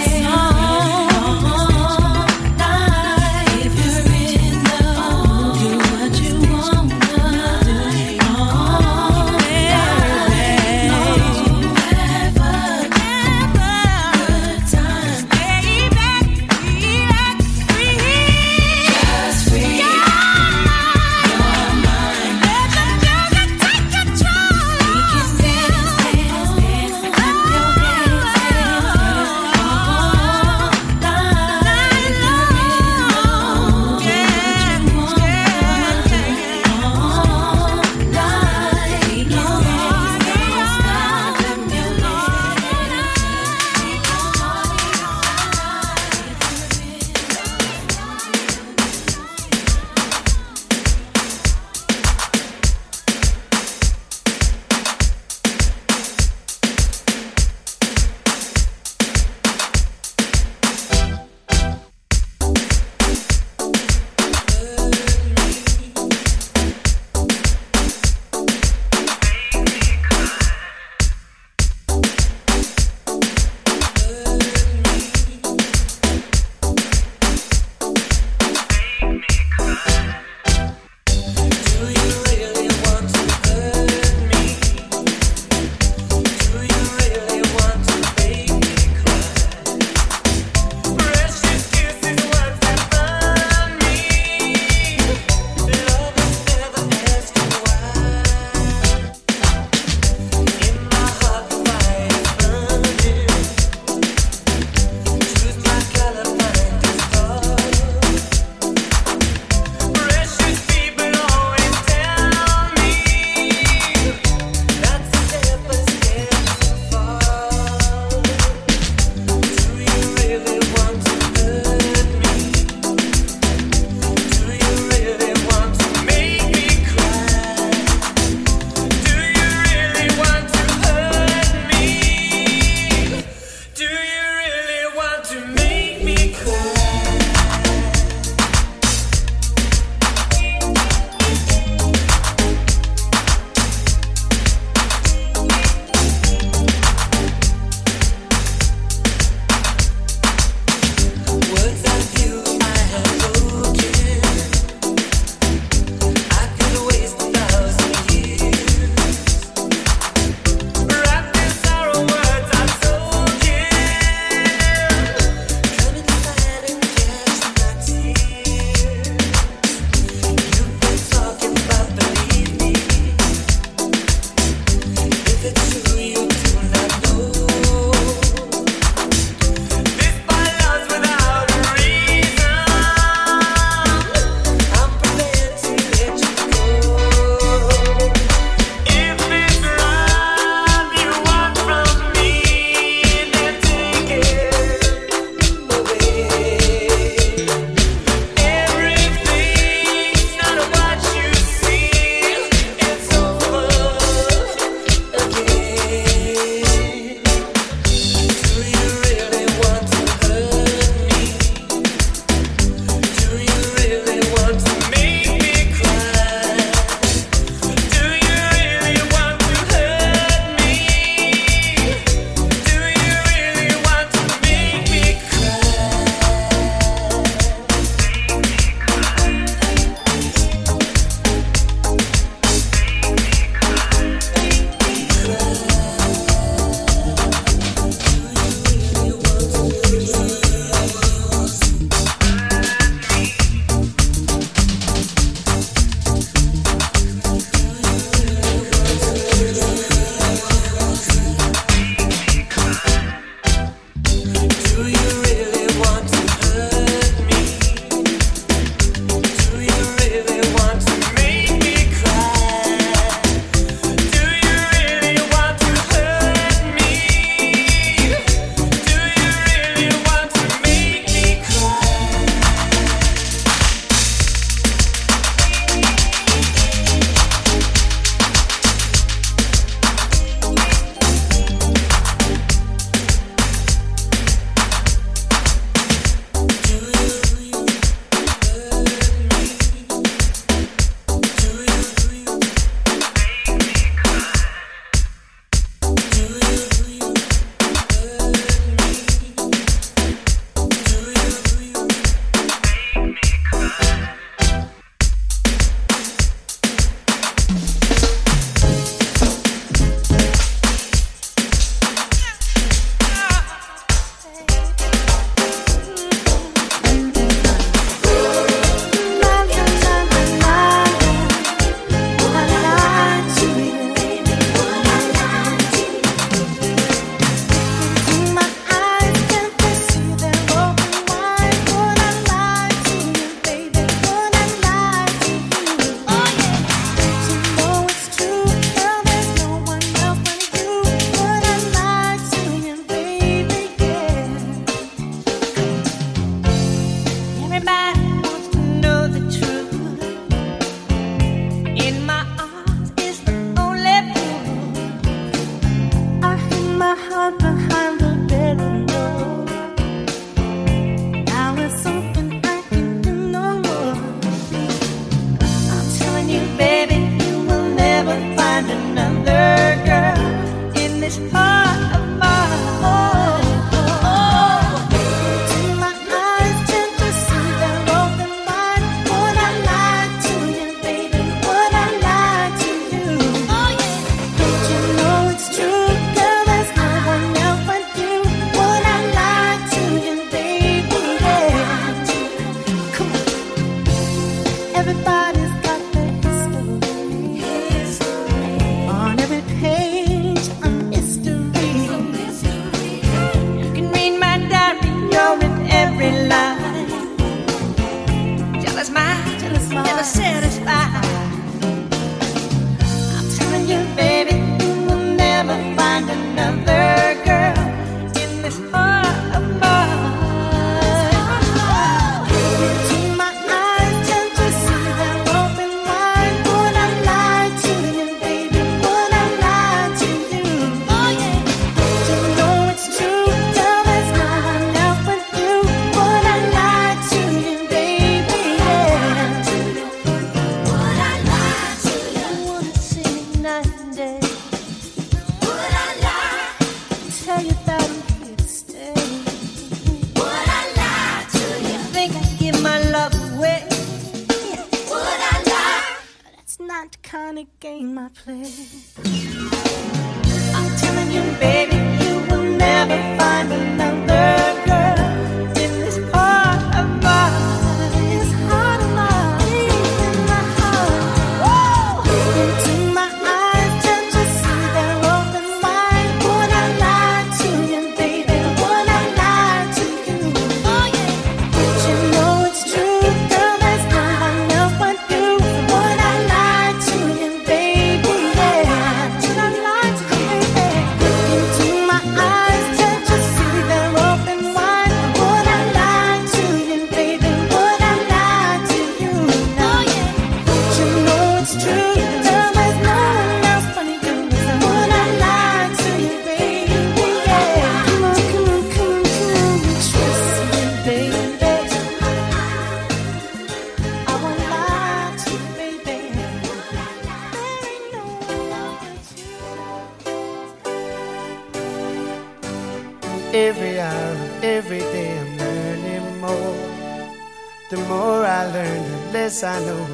yes, 529.33 529.43
I 529.43 529.59
know. 529.65 529.92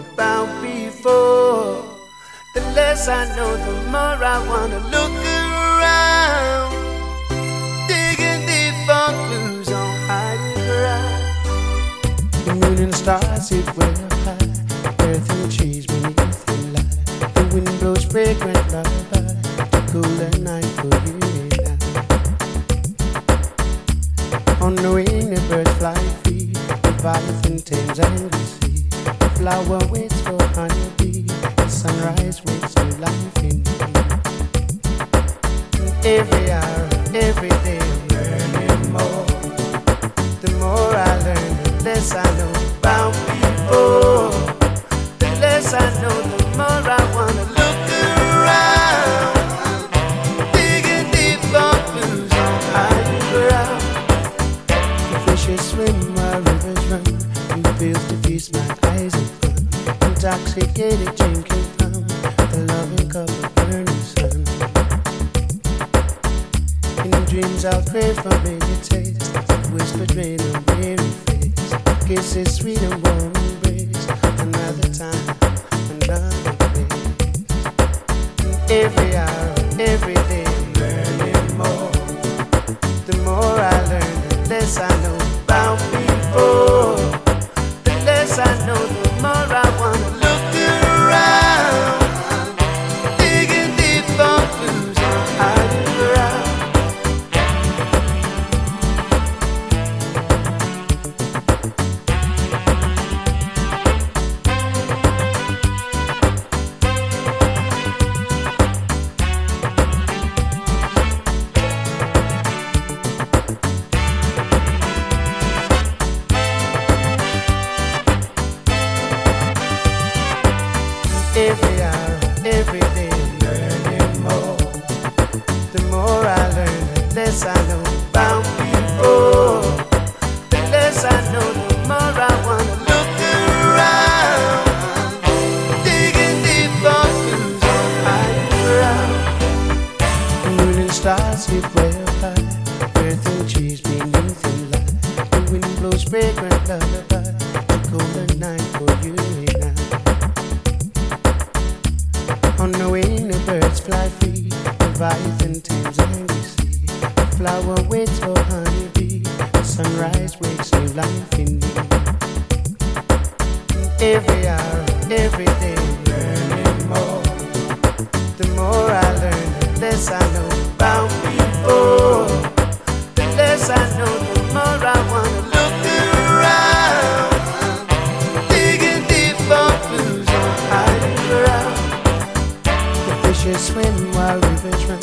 my 184.29 184.35
rivers 184.35 184.81
you, 184.83 184.95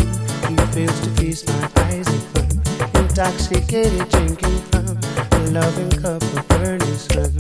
he 0.48 0.57
fails 0.73 1.01
to 1.01 1.11
feast 1.19 1.48
my 1.48 1.70
eyes 1.86 2.07
in 2.15 2.20
fun. 2.31 3.03
Intoxicated, 3.03 4.09
drinking 4.11 4.59
from 4.70 4.86
the 5.32 5.51
loving 5.51 5.90
cup 6.03 6.23
of 6.23 6.48
burning 6.48 6.98
sun. 7.07 7.32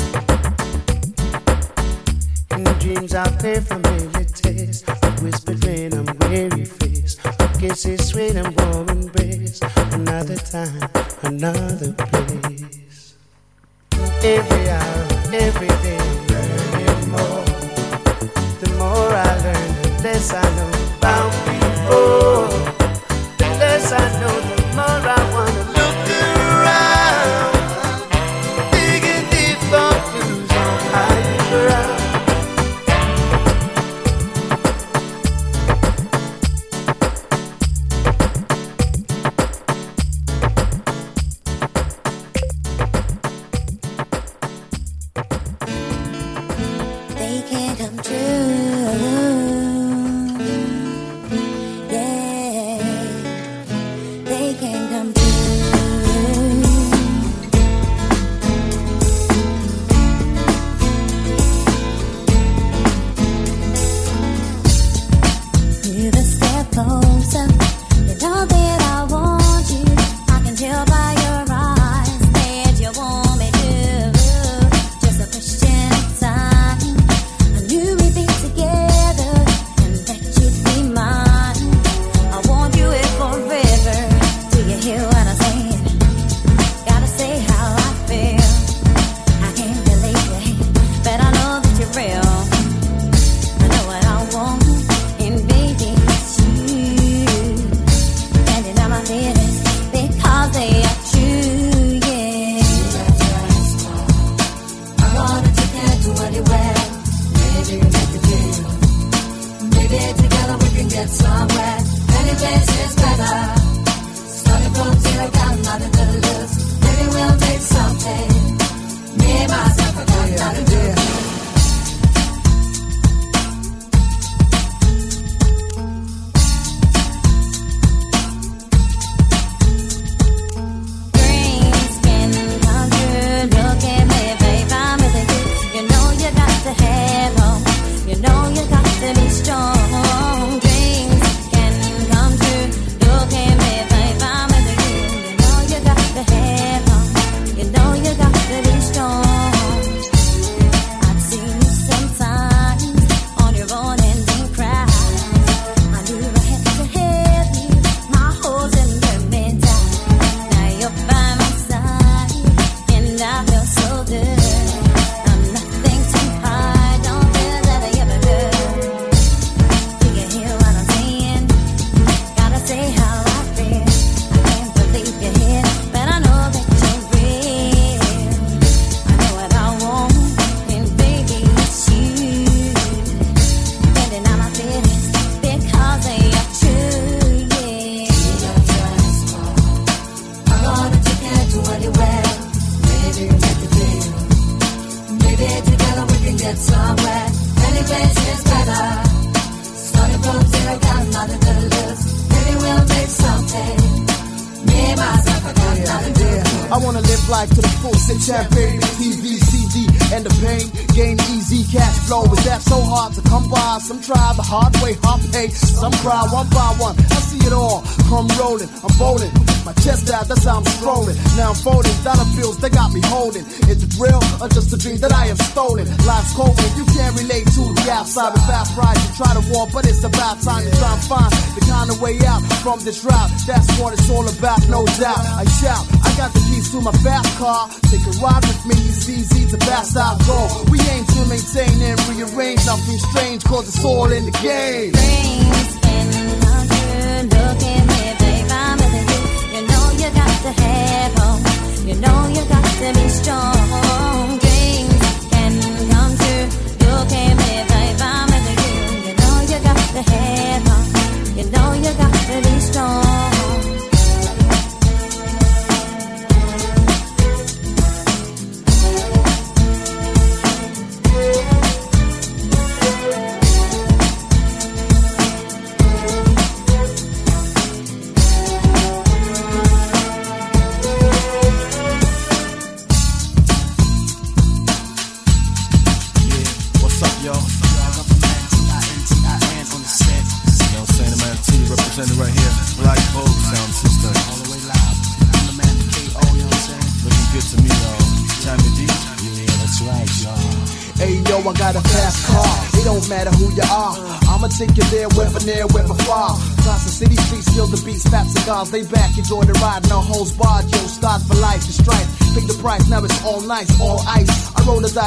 In 2.56 2.64
dreams 2.80 3.14
I 3.14 3.28
pray 3.38 3.60
for 3.60 3.78
daily 3.78 4.24
taste, 4.24 4.88
a 4.88 5.10
whispered 5.22 5.64
rain 5.64 5.94
on 5.94 6.06
weary 6.28 6.64
face, 6.64 7.18
a 7.24 7.48
kiss 7.60 7.86
is 7.86 8.08
sweet 8.08 8.34
and 8.34 8.50
warm 8.58 8.88
embrace. 8.88 9.60
Another 9.92 10.36
time, 10.36 10.90
another 11.22 11.92
place. 11.92 13.14
Every 14.24 14.68
hour, 14.70 15.06
every 15.32 15.72
day, 15.86 16.02
learning 16.30 17.10
more. 17.12 17.44
The 18.62 18.74
more 18.76 19.12
I 19.28 19.30
learn, 19.44 19.82
the 19.82 20.00
less 20.02 20.32
I 20.34 20.42
know. 20.56 20.75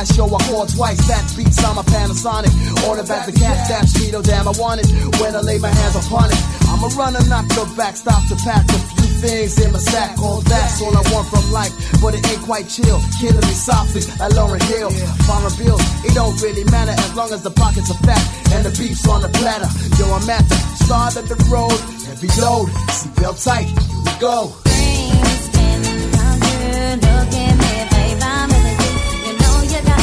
sideshow, 0.06 0.28
I 0.32 0.40
call 0.48 0.66
twice. 0.66 1.00
That 1.08 1.24
beats, 1.36 1.64
on 1.64 1.76
my 1.76 1.84
Panasonic. 1.84 2.52
Order 2.88 3.04
back 3.04 3.26
the 3.26 3.34
cat, 3.34 3.68
that 3.70 3.86
speedo, 3.86 4.20
oh, 4.20 4.22
damn, 4.22 4.48
I 4.48 4.54
want 4.56 4.80
it. 4.82 4.88
When 5.20 5.36
I 5.36 5.42
lay 5.42 5.60
my 5.60 5.70
hands 5.70 5.96
upon 5.96 6.32
it, 6.32 6.40
I'm 6.72 6.84
a 6.84 6.88
runner, 6.96 7.24
not 7.28 7.48
the 7.50 7.68
back, 7.76 7.98
stop 7.98 8.24
to 8.30 8.36
pack 8.44 8.64
a 8.70 8.80
few 8.80 9.08
things 9.20 9.60
in 9.60 9.72
my 9.72 9.80
sack. 9.80 10.18
All 10.20 10.42
that's 10.42 10.82
all 10.82 10.96
I 10.96 11.04
want 11.12 11.28
from 11.28 11.44
life, 11.52 11.74
but 12.02 12.16
it 12.16 12.24
ain't 12.32 12.44
quite 12.44 12.70
chill. 12.70 13.00
Killing 13.20 13.44
me 13.44 13.56
softly 13.56 14.02
like 14.20 14.32
Lauryn 14.34 14.64
Hill. 14.72 14.92
Farmer 15.28 15.52
bills, 15.58 15.84
it 16.06 16.14
don't 16.16 16.36
really 16.42 16.64
matter 16.72 16.96
as 16.96 17.16
long 17.16 17.32
as 17.34 17.44
the 17.44 17.52
pockets 17.52 17.92
are 17.92 18.00
fat 18.08 18.24
and 18.54 18.66
the 18.66 18.72
beef's 18.80 19.08
on 19.08 19.22
the 19.22 19.30
platter. 19.40 19.68
Yo, 20.00 20.08
I'm 20.14 20.30
at 20.30 20.48
the 20.48 20.56
start 20.86 21.18
of 21.18 21.28
the 21.28 21.36
road, 21.52 21.76
heavy 22.08 22.30
load, 22.40 22.70
seatbelt 22.96 23.44
tight, 23.44 23.68
here 23.68 24.04
we 24.06 24.14
go. 24.20 24.56
Looking 27.00 27.69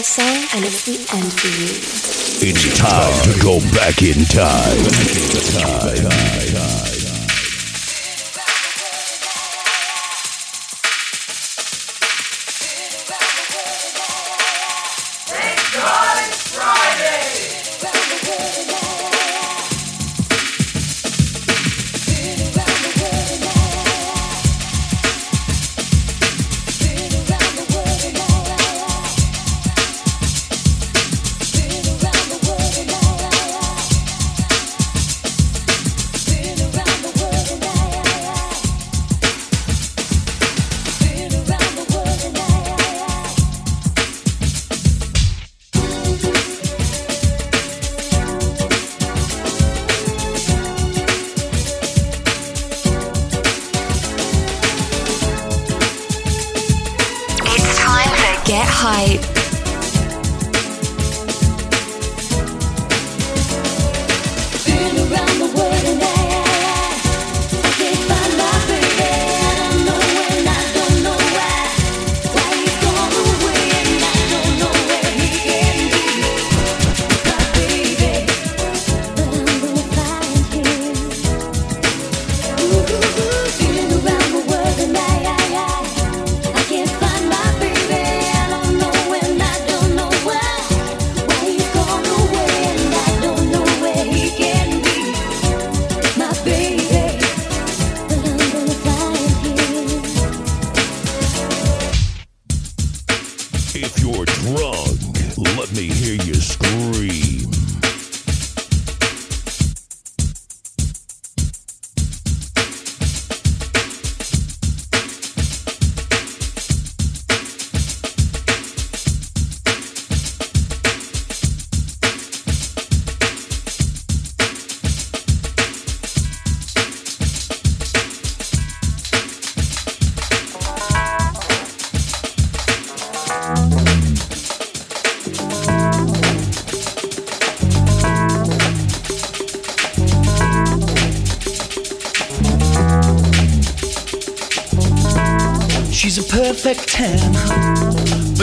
And 0.00 0.64
it's 0.64 0.84
the 0.84 0.96
end 1.14 1.30
for 1.30 1.48
you. 1.60 2.48
It's 2.48 2.72
time 2.78 3.12
to 3.24 3.38
go 3.38 3.60
back 3.76 4.00
in 4.00 4.24
time. 4.24 4.80
It's 4.80 5.52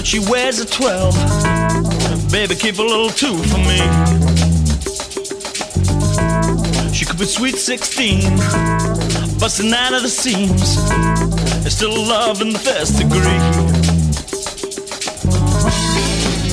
she 0.08 0.20
wears 0.20 0.58
a 0.62 0.66
12. 0.66 2.32
Baby, 2.32 2.56
keep 2.56 2.78
a 2.80 2.82
little 2.82 3.10
2 3.10 3.38
for 3.44 3.58
me. 3.58 3.80
She 6.94 7.04
could 7.04 7.20
be 7.20 7.26
sweet 7.26 7.58
16, 7.58 8.22
busting 9.38 9.74
out 9.74 9.92
of 9.92 10.04
the 10.04 10.10
seams. 10.10 10.78
There's 11.60 11.76
still 11.76 11.92
love 11.92 12.42
in 12.42 12.54
the 12.54 12.60
first 12.60 12.98
degree. 12.98 13.38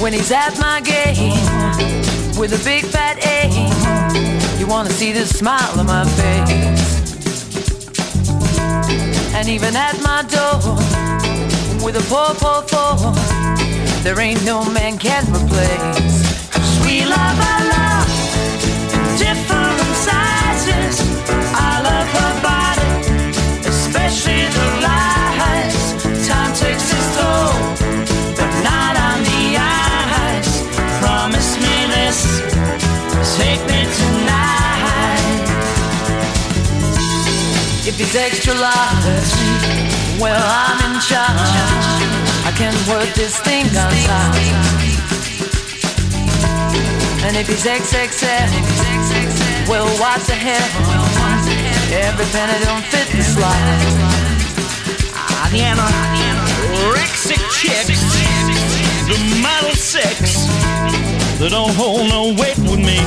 When 0.02 0.12
he's 0.12 0.32
at 0.32 0.58
my 0.58 0.80
game 0.80 1.38
with 2.36 2.60
a 2.60 2.64
big 2.64 2.84
fat 2.86 3.24
A, 3.24 4.58
you 4.58 4.66
wanna 4.66 4.90
see 4.90 5.12
the 5.12 5.24
smile 5.26 5.78
on 5.78 5.86
my 5.86 6.04
face. 6.04 7.04
And 9.32 9.48
even 9.48 9.76
at 9.76 9.96
my 10.02 10.22
door 10.22 10.74
with 11.84 11.96
a 11.96 12.02
poor, 12.08 12.34
poor, 12.34 12.62
poor, 12.66 13.33
there 14.04 14.20
ain't 14.20 14.44
no 14.44 14.62
man 14.68 14.98
can 14.98 15.24
replace. 15.32 16.20
Sweet 16.76 17.06
love, 17.06 17.38
I 17.40 17.56
love 17.72 18.08
different 19.16 19.80
sizes. 20.04 21.00
I 21.56 21.80
love 21.88 22.08
her 22.18 22.32
body, 22.44 22.92
especially 23.66 24.44
the 24.58 24.68
lies. 24.84 25.78
Time 26.28 26.52
takes 26.52 26.92
its 26.92 27.08
toll, 27.16 27.56
but 28.36 28.52
not 28.68 28.94
on 29.08 29.18
the 29.24 29.56
eyes. 29.56 30.52
Promise 31.00 31.56
me 31.64 31.76
this, 31.96 32.18
take 33.38 33.62
me 33.72 33.88
tonight. 34.00 35.48
If 37.88 37.96
he's 37.96 38.14
extra 38.14 38.52
large, 38.52 39.32
well 40.20 40.44
I'm 40.44 40.92
in 40.92 41.00
charge. 41.00 42.13
Can 42.56 42.72
work 42.88 43.12
this 43.14 43.38
thing 43.40 43.66
on 43.76 43.92
top. 44.06 44.34
And 47.26 47.36
if 47.36 47.48
he's 47.48 47.64
XXL, 47.64 48.48
well 49.68 49.88
what 49.98 50.20
the 50.22 50.34
hell? 50.34 50.70
Every 51.92 52.26
penny 52.26 52.64
don't 52.64 52.84
fit 52.84 53.08
the 53.08 53.22
slot. 53.22 54.14
The 55.50 55.60
anorexic 55.60 57.42
chicks, 57.50 58.00
the 59.08 59.18
model 59.42 59.74
six, 59.74 60.46
they 61.38 61.48
don't 61.48 61.74
hold 61.74 62.08
no 62.08 62.34
weight 62.40 62.58
with 62.58 62.78
me. 62.78 62.98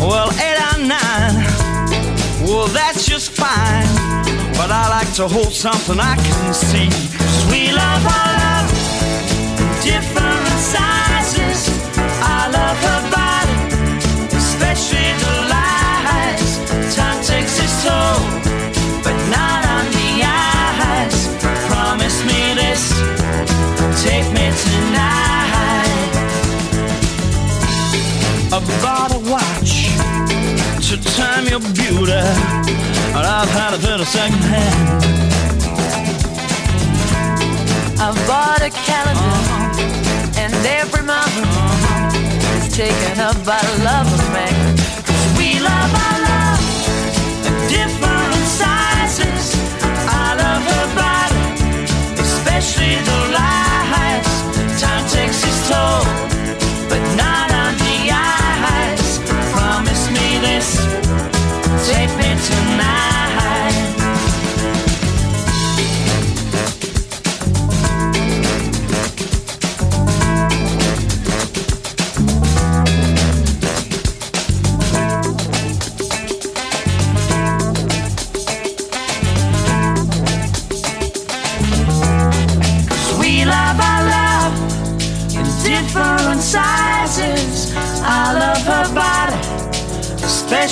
Well, 0.00 0.30
eight 0.40 0.58
or 0.58 0.78
nine, 0.86 1.44
well, 2.46 2.66
that's 2.68 3.04
just 3.06 3.30
fine. 3.30 3.86
But 4.58 4.70
I 4.70 4.88
like 4.88 5.12
to 5.14 5.28
hold 5.28 5.52
something 5.52 5.98
I 5.98 6.16
can 6.16 6.54
see. 6.54 6.90
Sweet 7.42 7.72
love, 7.72 8.04
I 8.06 8.26
love 8.42 8.68
different 9.82 10.48
sizes. 10.72 11.60
I 12.22 12.48
love 12.58 12.78
her 12.88 13.02
body, 13.16 13.58
especially 14.42 15.10
the 15.22 15.34
lies. 15.54 16.50
Time 16.94 17.20
takes 17.24 17.58
its 17.64 17.74
toll, 17.84 18.18
but 19.02 19.16
not 19.36 19.60
on 19.76 19.84
the 19.98 20.10
eyes. 20.22 21.16
Promise 21.68 22.18
me 22.30 22.54
this, 22.54 22.82
take 24.04 24.28
me 24.36 24.46
tonight. 24.64 25.12
A 28.52 28.60
watch 28.60 29.21
to 30.92 31.16
time 31.16 31.46
your 31.46 31.60
beauty, 31.60 32.12
and 32.12 33.24
I've 33.24 33.48
had 33.48 33.72
a 33.72 33.78
bit 33.78 33.98
of 34.00 34.06
second 34.06 34.44
hand. 34.44 35.04
I've 37.98 38.18
bought 38.28 38.60
a 38.60 38.68
calendar, 38.68 39.36
uh-huh. 39.40 40.40
and 40.42 40.52
every 40.66 41.04
month 41.06 41.32
uh-huh. 41.38 42.58
is 42.58 42.76
taken 42.76 43.20
up 43.20 43.36
by 43.46 43.60
the 43.68 43.84
love 43.88 44.08
of 44.12 44.24
man. 44.36 44.76
'Cause 45.04 45.24
we 45.38 45.48
love 45.60 45.92
our 46.06 46.18
love, 46.30 46.62
different 47.72 48.44
sizes. 48.60 49.44
I 50.24 50.26
love 50.42 50.62
her 50.72 50.86
body, 51.02 51.44
especially 52.26 52.96
the 53.08 53.18
lies. 53.38 54.28
Time 54.82 55.04
takes 55.08 55.40
its 55.48 55.60
toll, 55.70 56.04
but 56.90 57.02
not 57.16 57.48
on 57.62 57.71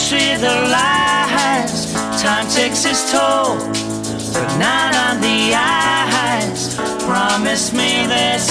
especially 0.01 0.37
the 0.37 0.55
lies. 0.71 1.93
Time 2.23 2.47
takes 2.49 2.85
its 2.85 3.13
toll, 3.13 3.57
but 4.33 4.59
not 4.59 4.95
on 4.95 5.21
the 5.21 5.53
eyes. 5.55 6.77
Promise 7.05 7.73
me 7.73 8.07
this, 8.07 8.49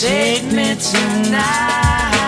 take 0.00 0.44
me 0.52 0.74
tonight. 0.74 2.19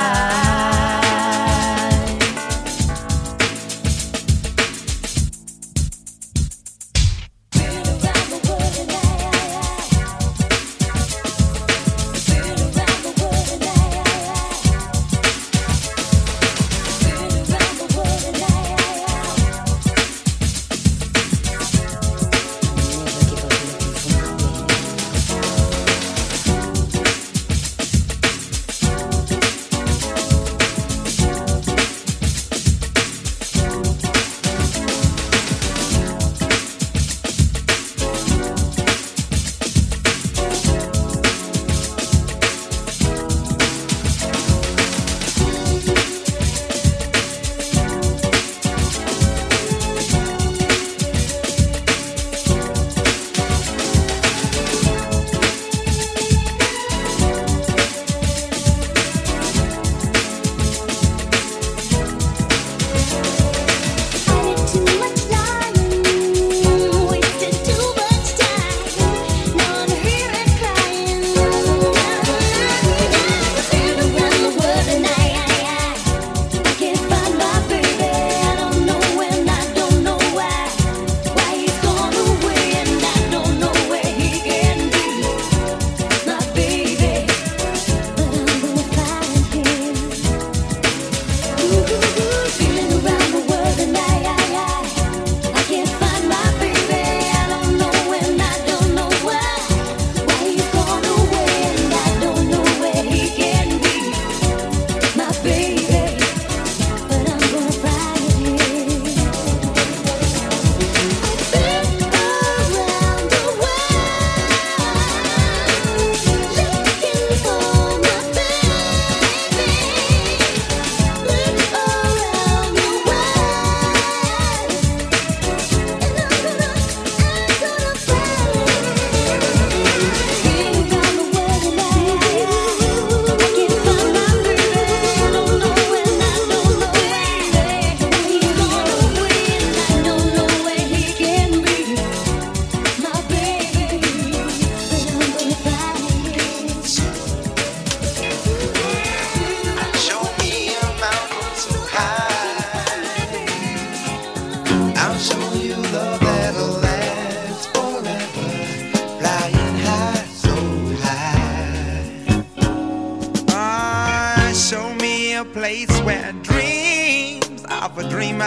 Place 165.72 166.00
where 166.02 166.32
dreams 166.42 167.64
of 167.70 167.96
a 167.96 168.06
dreamer 168.10 168.44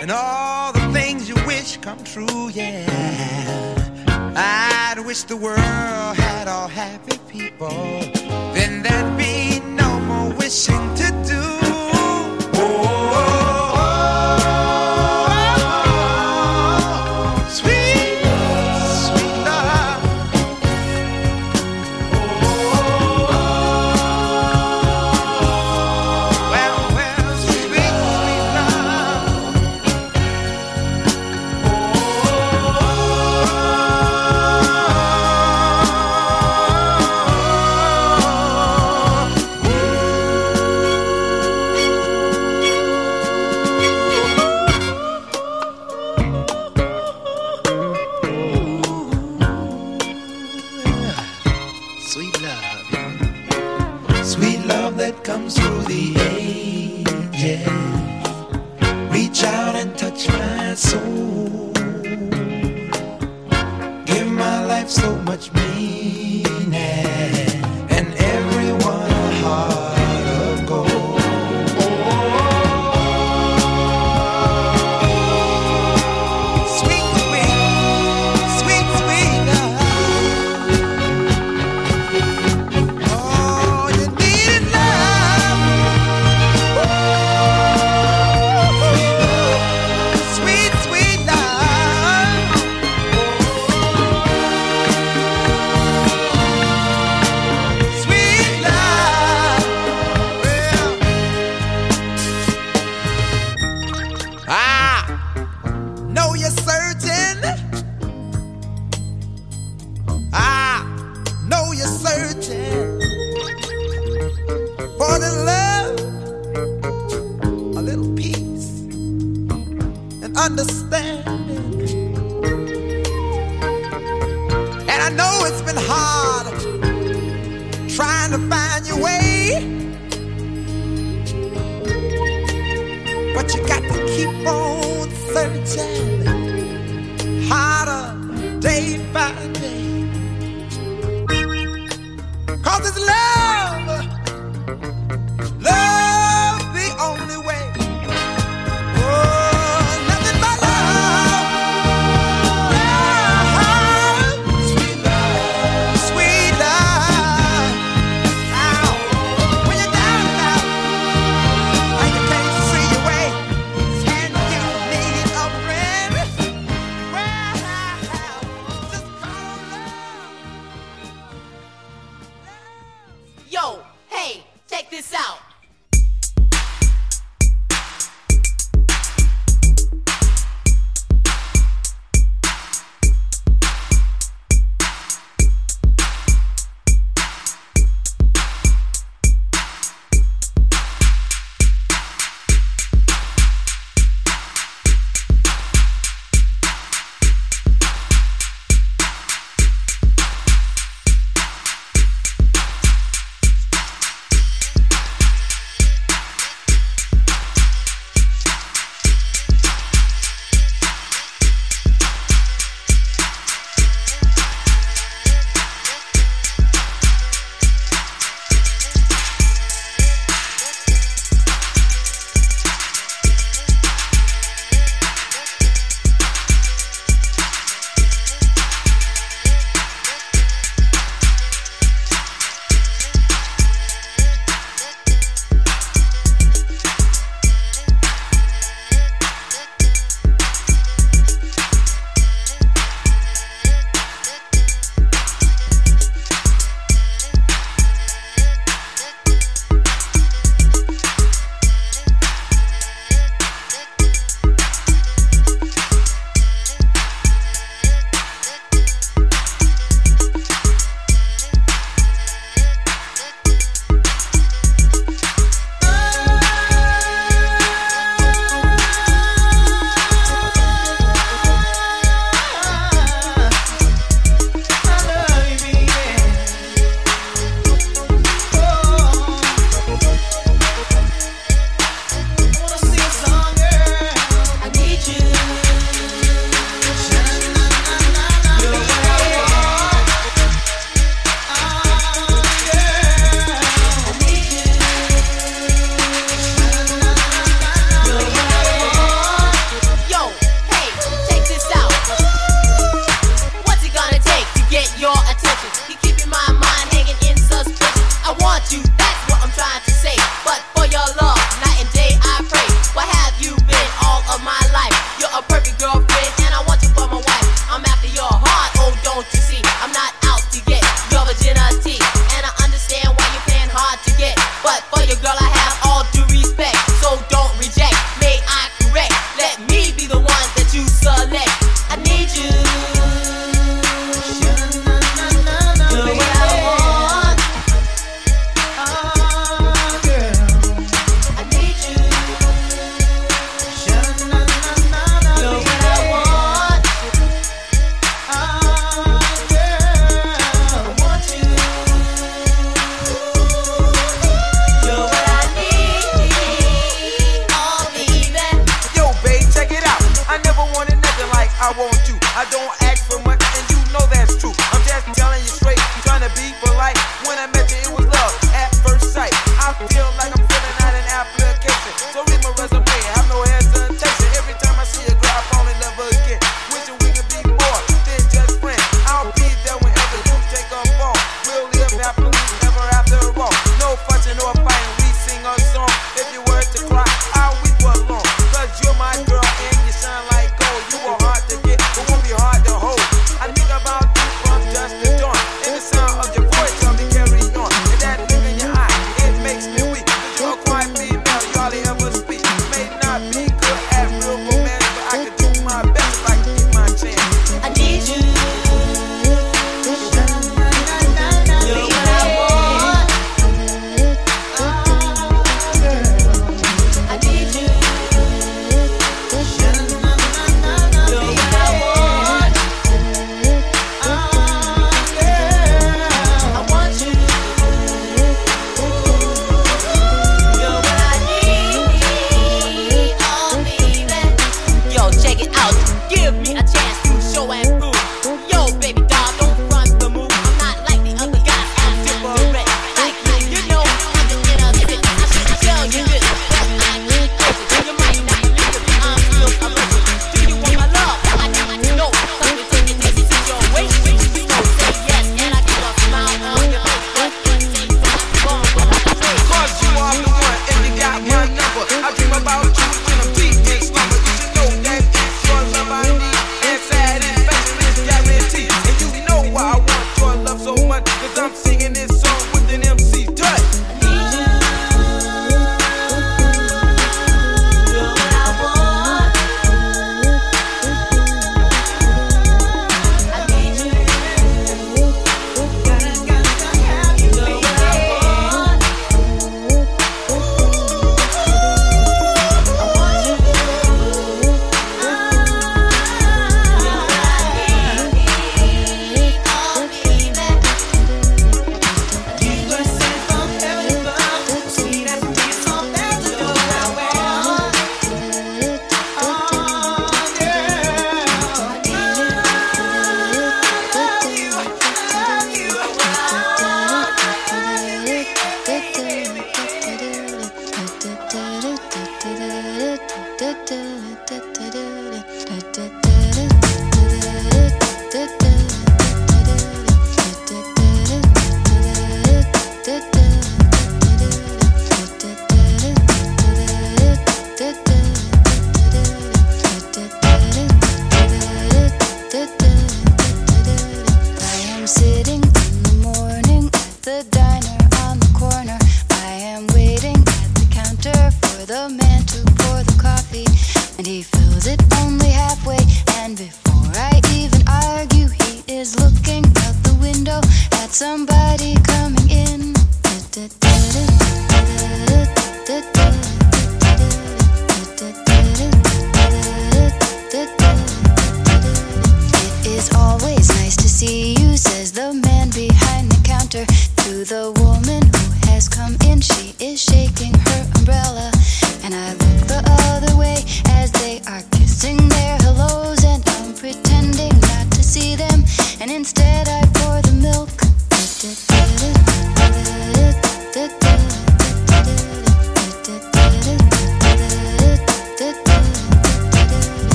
and 0.00 0.10
all 0.10 0.72
the 0.72 0.92
things 0.92 1.28
you 1.28 1.34
wish 1.46 1.78
come 1.78 1.98
true, 2.04 2.48
yeah. 2.50 2.86
I'd 4.36 5.04
wish 5.04 5.24
the 5.24 5.36
world 5.36 6.16
had 6.16 6.46
all 6.46 6.68
happy 6.68 7.18
people. 7.28 7.68
Then 8.54 8.82
there'd 8.84 9.18
be 9.18 9.58
no 9.82 9.98
more 10.00 10.32
wishing 10.34 10.84
to 11.00 11.08
do. 11.32 11.42
Sweet, 12.54 13.33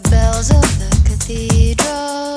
bells 0.00 0.50
of 0.50 0.62
the 0.78 0.90
cathedral. 1.04 2.35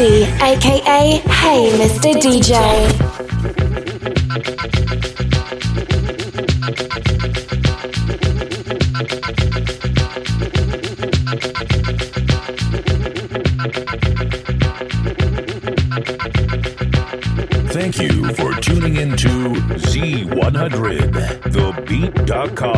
Aka 0.00 1.18
Hey 1.26 1.72
Mr. 1.76 2.14
DJ. 2.14 2.54
Thank 17.72 17.98
you 17.98 18.32
for 18.34 18.54
tuning 18.60 18.96
into 18.98 19.28
Z100, 19.80 21.42
thebeat.com. 21.52 22.77